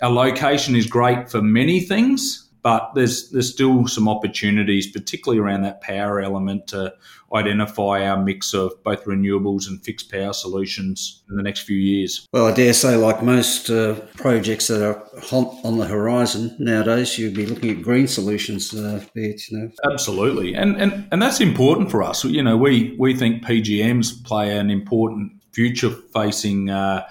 our 0.00 0.10
location 0.10 0.74
is 0.74 0.86
great 0.86 1.30
for 1.30 1.42
many 1.42 1.80
things, 1.80 2.48
but 2.62 2.92
there's 2.94 3.30
there's 3.30 3.52
still 3.52 3.86
some 3.86 4.08
opportunities, 4.08 4.90
particularly 4.90 5.40
around 5.40 5.62
that 5.62 5.80
power 5.80 6.20
element, 6.20 6.66
to 6.68 6.94
identify 7.34 8.06
our 8.06 8.22
mix 8.22 8.52
of 8.54 8.72
both 8.82 9.04
renewables 9.04 9.68
and 9.68 9.82
fixed 9.84 10.10
power 10.10 10.32
solutions 10.32 11.22
in 11.30 11.36
the 11.36 11.42
next 11.42 11.60
few 11.60 11.76
years. 11.76 12.26
Well, 12.32 12.46
I 12.46 12.52
dare 12.52 12.72
say, 12.72 12.96
like 12.96 13.22
most 13.22 13.70
uh, 13.70 13.94
projects 14.16 14.66
that 14.66 14.82
are 14.82 15.02
on 15.32 15.78
the 15.78 15.86
horizon 15.86 16.56
nowadays, 16.58 17.18
you'd 17.18 17.34
be 17.34 17.46
looking 17.46 17.70
at 17.70 17.82
green 17.82 18.08
solutions, 18.08 18.74
uh, 18.74 19.04
you 19.14 19.34
know. 19.52 19.70
Absolutely, 19.90 20.54
and 20.54 20.76
and 20.80 21.06
and 21.12 21.22
that's 21.22 21.40
important 21.40 21.90
for 21.90 22.02
us. 22.02 22.24
You 22.24 22.42
know, 22.42 22.56
we 22.56 22.96
we 22.98 23.14
think 23.14 23.44
PGMs 23.44 24.24
play 24.24 24.56
an 24.56 24.70
important 24.70 25.32
future-facing. 25.52 26.70
Uh, 26.70 27.06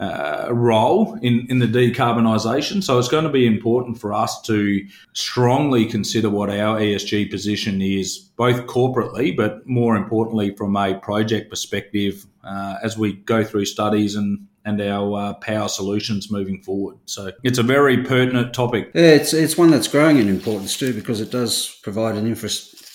uh, 0.00 0.48
role 0.50 1.18
in, 1.20 1.46
in 1.50 1.58
the 1.58 1.66
decarbonisation. 1.66 2.82
So 2.82 2.98
it's 2.98 3.08
going 3.08 3.24
to 3.24 3.30
be 3.30 3.46
important 3.46 4.00
for 4.00 4.14
us 4.14 4.40
to 4.42 4.84
strongly 5.12 5.84
consider 5.84 6.30
what 6.30 6.48
our 6.48 6.80
ESG 6.80 7.30
position 7.30 7.82
is, 7.82 8.18
both 8.18 8.66
corporately, 8.66 9.36
but 9.36 9.66
more 9.66 9.96
importantly 9.96 10.56
from 10.56 10.74
a 10.74 10.98
project 10.98 11.50
perspective 11.50 12.26
uh, 12.42 12.76
as 12.82 12.96
we 12.96 13.12
go 13.12 13.44
through 13.44 13.66
studies 13.66 14.16
and 14.16 14.46
and 14.66 14.80
our 14.82 15.18
uh, 15.18 15.34
power 15.34 15.68
solutions 15.68 16.30
moving 16.30 16.62
forward. 16.62 16.96
So 17.06 17.32
it's 17.42 17.58
a 17.58 17.62
very 17.62 18.04
pertinent 18.04 18.52
topic. 18.52 18.90
Yeah, 18.94 19.12
it's 19.12 19.32
it's 19.32 19.56
one 19.56 19.70
that's 19.70 19.88
growing 19.88 20.18
in 20.18 20.28
importance 20.28 20.76
too 20.76 20.92
because 20.92 21.20
it 21.20 21.30
does 21.30 21.78
provide 21.82 22.16
an 22.16 22.26
infra- 22.26 22.50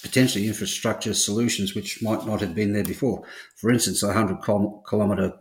potentially 0.05 0.47
infrastructure 0.47 1.15
solutions 1.15 1.73
which 1.73 1.99
might 2.03 2.27
not 2.27 2.39
have 2.39 2.53
been 2.53 2.73
there 2.73 2.83
before. 2.83 3.23
For 3.55 3.71
instance, 3.71 4.03
a 4.03 4.13
hundred 4.13 4.37
kilometre 4.43 5.33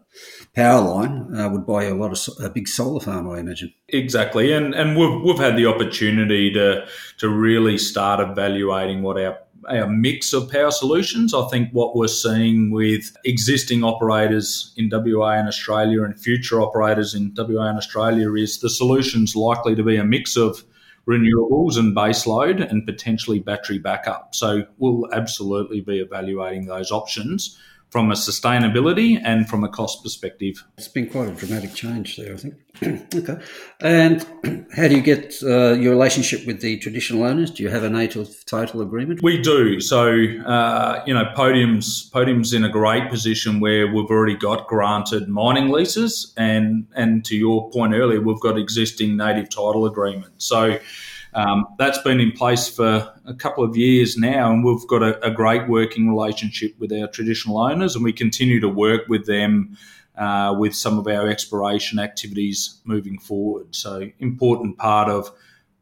power 0.56 0.80
line 0.80 1.36
uh, 1.36 1.50
would 1.50 1.66
buy 1.66 1.84
a 1.84 1.94
lot 1.94 2.12
of 2.12 2.42
a 2.42 2.48
big 2.48 2.66
solar 2.66 3.00
farm, 3.00 3.28
I 3.28 3.40
imagine. 3.40 3.74
Exactly, 3.90 4.52
and 4.52 4.74
and 4.74 4.96
we've 4.96 5.22
we've 5.22 5.38
had 5.38 5.56
the 5.56 5.66
opportunity 5.66 6.50
to 6.54 6.86
to 7.18 7.28
really 7.28 7.76
start 7.76 8.20
evaluating 8.20 9.02
what 9.02 9.20
our 9.20 9.36
our 9.68 9.86
mix 9.86 10.32
of 10.32 10.50
power 10.50 10.70
solutions. 10.70 11.34
I 11.34 11.46
think 11.48 11.68
what 11.72 11.94
we're 11.94 12.06
seeing 12.08 12.70
with 12.70 13.14
existing 13.26 13.84
operators 13.84 14.72
in 14.78 14.88
WA 14.90 15.32
and 15.32 15.48
Australia 15.48 16.04
and 16.04 16.18
future 16.18 16.62
operators 16.62 17.14
in 17.14 17.34
WA 17.36 17.68
and 17.68 17.76
Australia 17.76 18.32
is 18.32 18.60
the 18.60 18.70
solution's 18.70 19.36
likely 19.36 19.74
to 19.74 19.82
be 19.82 19.96
a 19.96 20.04
mix 20.04 20.38
of 20.38 20.64
renewables 21.06 21.76
and 21.78 21.94
baseload 21.94 22.68
and 22.70 22.86
potentially 22.86 23.38
battery 23.38 23.78
backup. 23.78 24.34
So 24.34 24.66
we'll 24.78 25.12
absolutely 25.12 25.80
be 25.80 26.00
evaluating 26.00 26.66
those 26.66 26.90
options 26.90 27.58
from 27.94 28.10
a 28.10 28.14
sustainability 28.14 29.20
and 29.22 29.48
from 29.48 29.62
a 29.62 29.68
cost 29.68 30.02
perspective. 30.02 30.64
It's 30.76 30.88
been 30.88 31.08
quite 31.08 31.28
a 31.28 31.30
dramatic 31.30 31.74
change 31.74 32.16
there, 32.16 32.34
I 32.34 32.36
think. 32.36 32.54
okay. 33.14 33.40
And 33.80 34.66
how 34.76 34.88
do 34.88 34.96
you 34.96 35.00
get 35.00 35.36
uh, 35.44 35.74
your 35.74 35.92
relationship 35.92 36.44
with 36.44 36.60
the 36.60 36.76
traditional 36.78 37.22
owners? 37.22 37.52
Do 37.52 37.62
you 37.62 37.68
have 37.68 37.84
a 37.84 37.88
native 37.88 38.44
title 38.46 38.80
agreement? 38.80 39.22
We 39.22 39.40
do. 39.40 39.78
So, 39.78 40.08
uh, 40.44 41.04
you 41.06 41.14
know, 41.14 41.26
Podium's 41.36 42.10
Podium's 42.10 42.52
in 42.52 42.64
a 42.64 42.68
great 42.68 43.10
position 43.10 43.60
where 43.60 43.86
we've 43.86 44.10
already 44.10 44.36
got 44.36 44.66
granted 44.66 45.28
mining 45.28 45.68
leases, 45.68 46.34
and 46.36 46.88
and 46.96 47.24
to 47.26 47.36
your 47.36 47.70
point 47.70 47.94
earlier, 47.94 48.20
we've 48.20 48.40
got 48.40 48.58
existing 48.58 49.16
native 49.16 49.50
title 49.50 49.86
agreements. 49.86 50.44
So 50.44 50.80
um, 51.34 51.66
that's 51.78 51.98
been 51.98 52.20
in 52.20 52.30
place 52.32 52.68
for 52.68 53.12
a 53.24 53.34
couple 53.34 53.64
of 53.64 53.76
years 53.76 54.16
now, 54.16 54.52
and 54.52 54.64
we've 54.64 54.86
got 54.86 55.02
a, 55.02 55.24
a, 55.26 55.30
great 55.32 55.68
working 55.68 56.08
relationship 56.08 56.74
with 56.78 56.92
our 56.92 57.08
traditional 57.08 57.58
owners, 57.58 57.96
and 57.96 58.04
we 58.04 58.12
continue 58.12 58.60
to 58.60 58.68
work 58.68 59.08
with 59.08 59.26
them 59.26 59.76
uh, 60.16 60.54
with 60.56 60.74
some 60.74 60.96
of 60.96 61.08
our 61.08 61.28
exploration 61.28 61.98
activities 61.98 62.80
moving 62.84 63.18
forward. 63.18 63.74
So, 63.74 64.10
important 64.20 64.78
part 64.78 65.08
of 65.08 65.32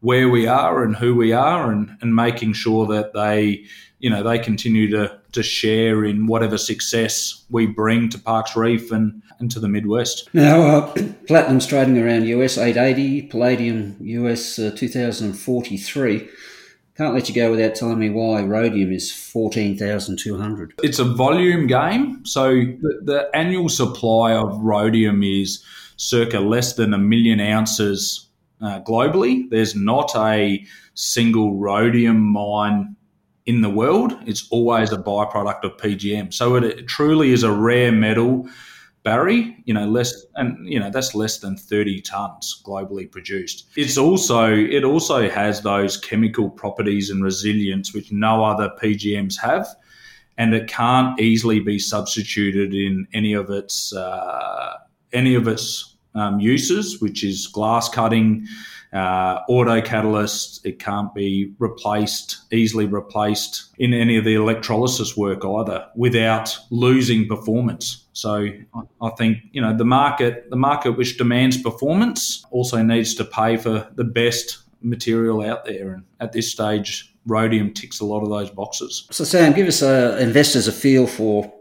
where 0.01 0.29
we 0.31 0.47
are 0.47 0.83
and 0.83 0.97
who 0.97 1.15
we 1.15 1.33
are, 1.33 1.71
and, 1.71 1.99
and 2.01 2.17
making 2.17 2.55
sure 2.55 2.87
that 2.87 3.13
they, 3.13 3.65
you 3.99 4.09
know, 4.09 4.23
they 4.23 4.39
continue 4.39 4.91
to 4.91 5.21
to 5.33 5.43
share 5.43 6.05
in 6.05 6.27
whatever 6.27 6.59
success 6.59 7.45
we 7.51 7.67
bring 7.67 8.09
to 8.11 8.19
Parks 8.19 8.55
Reef 8.57 8.93
and, 8.93 9.23
and 9.39 9.51
to 9.51 9.61
the 9.61 9.69
Midwest. 9.69 10.29
Now, 10.33 10.63
uh, 10.63 10.95
platinum's 11.27 11.67
trading 11.67 11.99
around 11.99 12.27
US 12.27 12.59
880, 12.59 13.23
palladium 13.23 13.97
US 14.01 14.59
uh, 14.59 14.73
2043. 14.77 16.29
Can't 16.95 17.15
let 17.15 17.29
you 17.29 17.35
go 17.35 17.51
without 17.51 17.75
telling 17.75 17.99
me 17.99 18.11
why 18.11 18.43
rhodium 18.43 18.93
is 18.93 19.11
14,200. 19.11 20.75
It's 20.83 20.99
a 20.99 21.05
volume 21.05 21.67
game. 21.67 22.25
So 22.27 22.51
the, 22.51 23.01
the 23.03 23.31
annual 23.35 23.71
supply 23.71 24.35
of 24.35 24.59
rhodium 24.61 25.23
is 25.23 25.65
circa 25.97 26.41
less 26.41 26.75
than 26.75 26.93
a 26.93 26.99
million 26.99 27.41
ounces 27.41 28.29
uh, 28.61 28.81
globally. 28.81 29.49
There's 29.49 29.75
not 29.75 30.13
a 30.17 30.65
single 30.95 31.57
rhodium 31.57 32.21
mine 32.21 32.95
in 33.47 33.61
the 33.61 33.71
world. 33.71 34.15
It's 34.27 34.49
always 34.51 34.93
a 34.93 34.99
byproduct 34.99 35.65
of 35.65 35.77
PGM. 35.77 36.33
So 36.33 36.57
it, 36.57 36.65
it, 36.65 36.89
truly 36.89 37.33
is 37.33 37.43
a 37.43 37.53
rare 37.53 37.93
metal, 37.93 38.49
Barry. 39.03 39.57
You 39.65 39.75
know, 39.75 39.87
less 39.87 40.15
and 40.37 40.67
you 40.67 40.79
know 40.79 40.91
that's 40.91 41.15
less 41.15 41.39
than 41.39 41.57
thirty 41.57 42.01
tons 42.01 42.63
globally 42.65 43.11
produced. 43.11 43.67
It's 43.77 43.99
also 43.99 44.53
it 44.53 44.85
also 44.85 45.29
has 45.29 45.63
those 45.63 45.97
chemical 45.97 46.51
properties 46.51 47.11
and 47.11 47.23
resilience 47.23 47.93
which 47.93 48.13
no 48.13 48.45
other 48.45 48.71
PGMs 48.83 49.39
have. 49.41 49.67
And 50.39 50.55
it 50.55 50.67
can't 50.67 51.21
easily 51.21 51.61
be 51.61 51.79
substituted 51.79 52.73
in 52.73 53.07
any 53.13 53.35
of 53.35 53.51
its 53.51 53.93
uh, 53.93 54.79
any 55.13 55.35
of 55.35 55.47
its 55.49 55.92
um, 56.15 56.41
uses, 56.41 57.01
which 57.01 57.25
is 57.25 57.47
glass 57.47 57.89
cutting, 57.89 58.47
uh, 58.93 59.41
auto 59.49 59.81
catalyst. 59.81 60.65
It 60.67 60.79
can't 60.79 61.15
be 61.15 61.53
replaced, 61.59 62.53
easily 62.53 62.87
replaced 62.87 63.75
in 63.79 63.95
any 63.95 64.17
of 64.17 64.25
the 64.25 64.35
electrolysis 64.35 65.17
work 65.17 65.45
either 65.45 65.87
without 65.97 66.57
losing 66.71 67.27
performance. 67.27 68.05
So 68.13 68.49
I 69.01 69.11
think 69.17 69.39
you 69.53 69.63
know 69.63 69.77
the 69.77 69.85
market, 69.85 70.51
the 70.51 70.57
market 70.57 70.93
which 70.93 71.17
demands 71.17 71.61
performance, 71.61 72.45
also 72.51 72.83
needs 72.83 73.15
to 73.15 73.25
pay 73.25 73.57
for 73.57 73.89
the 73.95 74.05
best 74.05 74.59
material 74.83 75.43
out 75.43 75.65
there. 75.65 75.95
And 75.95 76.05
at 76.21 76.33
this 76.33 76.51
stage, 76.51 77.15
rhodium 77.27 77.73
ticks 77.73 78.01
a 78.01 78.05
lot 78.05 78.23
of 78.23 78.29
those 78.29 78.51
boxes. 78.51 79.07
So 79.11 79.25
Sam, 79.25 79.53
give 79.53 79.69
us 79.69 79.83
uh, 79.83 80.19
investors 80.21 80.69
a 80.69 80.73
feel 80.73 81.07
for 81.07 81.53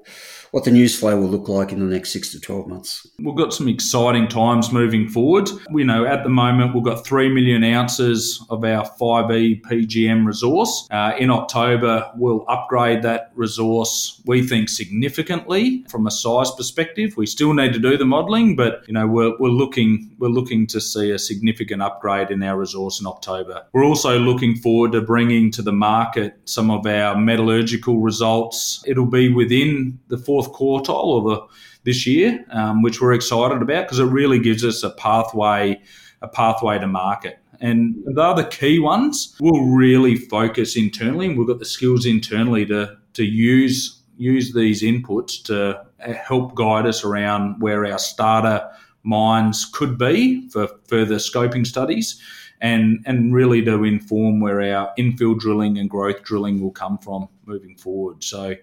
what 0.52 0.66
the 0.66 0.72
news 0.72 0.98
flow 0.98 1.20
will 1.20 1.30
look 1.30 1.48
like 1.48 1.72
in 1.72 1.80
the 1.80 1.94
next 1.94 2.12
six 2.12 2.32
to 2.32 2.40
12 2.40 2.68
months. 2.68 3.08
We've 3.20 3.36
got 3.36 3.54
some 3.54 3.68
exciting 3.68 4.28
times 4.28 4.72
moving 4.72 5.08
forward. 5.08 5.50
We 5.72 5.84
know 5.84 6.06
at 6.06 6.24
the 6.24 6.30
moment 6.30 6.76
we've 6.76 6.84
got 6.84 7.06
3 7.06 7.30
million 7.30 7.64
ounces 7.64 8.46
of 8.50 8.64
our 8.66 8.86
5E 9.00 9.62
PGM 9.62 10.26
resource. 10.26 10.88
Uh, 10.92 11.14
in 11.18 11.32
October, 11.32 12.12
we'll 12.16 12.46
upgrade 12.50 13.02
that 13.04 13.32
resource, 13.36 14.22
we 14.26 14.46
think, 14.46 14.68
significantly 14.68 15.86
from 15.90 16.06
a 16.06 16.12
size 16.12 16.52
perspective. 16.52 17.16
We 17.16 17.26
still 17.26 17.54
need 17.54 17.74
to 17.74 17.80
do 17.80 17.98
the 17.98 18.06
modelling, 18.06 18.56
but 18.56 18.84
you 18.88 18.94
know 18.94 19.08
we're, 19.08 19.38
we're 19.40 19.50
looking 19.50 20.12
we're 20.20 20.28
looking 20.28 20.68
to 20.68 20.82
see 20.82 21.12
a 21.12 21.20
significant 21.20 21.82
upgrade 21.82 22.30
in 22.30 22.44
our 22.44 22.58
resource 22.58 23.00
in 23.00 23.08
October. 23.08 23.66
We're 23.74 23.86
also 23.86 24.20
looking 24.20 24.56
forward 24.56 24.92
to 24.92 25.02
bringing 25.02 25.52
to 25.52 25.62
the 25.62 25.72
market 25.72 26.40
some 26.46 26.70
of 26.70 26.86
our 26.86 27.18
metallurgical 27.18 28.02
results. 28.02 28.84
It'll 28.86 29.06
be 29.06 29.30
within 29.30 30.00
the 30.10 30.18
fourth 30.18 30.41
fourth 30.44 30.88
quartile 30.88 31.18
of 31.18 31.24
the 31.26 31.48
this 31.84 32.06
year, 32.06 32.46
um, 32.52 32.84
which 32.84 33.02
we're 33.02 33.14
excited 33.14 33.62
about 33.62 33.86
because 33.86 34.00
it 34.00 34.06
really 34.06 34.40
gives 34.40 34.64
us 34.64 34.84
a 34.84 34.92
pathway 34.92 35.82
a 36.22 36.28
pathway 36.28 36.78
to 36.78 36.88
market. 36.88 37.40
And 37.60 37.96
the 38.06 38.22
other 38.22 38.44
key 38.44 38.80
ones 38.80 39.36
We'll 39.40 39.66
really 39.66 40.16
focus 40.16 40.76
internally, 40.76 41.28
and 41.28 41.38
we've 41.38 41.48
got 41.48 41.60
the 41.60 41.66
skills 41.66 42.06
internally 42.06 42.66
to 42.68 42.98
to 43.14 43.24
use 43.24 44.02
use 44.18 44.54
these 44.54 44.84
inputs 44.84 45.44
to 45.46 45.84
help 46.00 46.56
guide 46.56 46.86
us 46.86 47.04
around 47.04 47.60
where 47.60 47.86
our 47.86 47.98
starter 47.98 48.70
mines 49.04 49.66
could 49.66 49.98
be 49.98 50.48
for 50.50 50.68
further 50.88 51.16
scoping 51.16 51.66
studies 51.66 52.22
and 52.62 53.04
and 53.06 53.34
really 53.34 53.64
to 53.64 53.84
inform 53.84 54.40
where 54.40 54.62
our 54.62 54.92
infill 54.98 55.38
drilling 55.38 55.78
and 55.78 55.90
growth 55.90 56.24
drilling 56.24 56.62
will 56.62 56.72
come 56.72 56.98
from 57.00 57.28
moving 57.46 57.76
forward. 57.76 58.24
So 58.24 58.56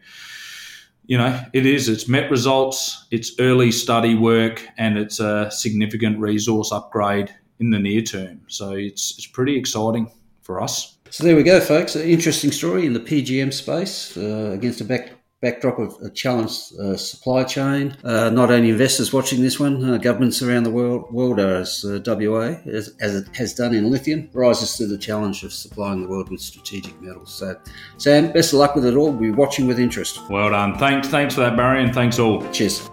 you 1.08 1.16
know, 1.16 1.40
it 1.54 1.66
is. 1.66 1.88
It's 1.88 2.06
met 2.06 2.30
results, 2.30 3.06
it's 3.10 3.32
early 3.40 3.72
study 3.72 4.14
work, 4.14 4.64
and 4.76 4.98
it's 4.98 5.18
a 5.18 5.50
significant 5.50 6.18
resource 6.20 6.70
upgrade 6.70 7.34
in 7.58 7.70
the 7.70 7.78
near 7.78 8.02
term. 8.02 8.42
So 8.46 8.72
it's 8.72 9.16
it's 9.16 9.26
pretty 9.26 9.56
exciting 9.56 10.12
for 10.42 10.60
us. 10.60 10.98
So 11.10 11.24
there 11.24 11.34
we 11.34 11.42
go, 11.42 11.60
folks. 11.60 11.96
An 11.96 12.02
interesting 12.02 12.52
story 12.52 12.84
in 12.84 12.92
the 12.92 13.00
PGM 13.00 13.52
space 13.52 14.16
uh, 14.16 14.50
against 14.52 14.82
a 14.82 14.84
back 14.84 15.12
backdrop 15.40 15.78
of 15.78 15.96
a 16.02 16.10
challenged 16.10 16.78
uh, 16.78 16.96
supply 16.96 17.44
chain. 17.44 17.96
Uh, 18.02 18.30
not 18.30 18.50
only 18.50 18.70
investors 18.70 19.12
watching 19.12 19.40
this 19.40 19.60
one, 19.60 19.84
uh, 19.84 19.96
governments 19.98 20.42
around 20.42 20.64
the 20.64 20.70
world, 20.70 21.12
world 21.12 21.38
as 21.38 21.84
uh, 21.84 22.00
WA, 22.04 22.56
as, 22.66 22.94
as, 23.00 23.14
it 23.14 23.36
has 23.36 23.54
done 23.54 23.74
in 23.74 23.90
lithium, 23.90 24.28
rises 24.32 24.76
to 24.76 24.86
the 24.86 24.98
challenge 24.98 25.44
of 25.44 25.52
supplying 25.52 26.02
the 26.02 26.08
world 26.08 26.28
with 26.30 26.40
strategic 26.40 27.00
metals. 27.00 27.32
So, 27.32 27.58
Sam, 27.98 28.32
best 28.32 28.52
of 28.52 28.58
luck 28.58 28.74
with 28.74 28.84
it 28.84 28.96
all. 28.96 29.12
We're 29.12 29.34
watching 29.34 29.66
with 29.66 29.78
interest. 29.78 30.20
Well 30.28 30.50
done. 30.50 30.76
Thanks, 30.78 31.08
thanks 31.08 31.34
for 31.34 31.40
that, 31.42 31.56
Barry, 31.56 31.82
and 31.82 31.94
thanks 31.94 32.18
all. 32.18 32.48
Cheers. 32.50 32.88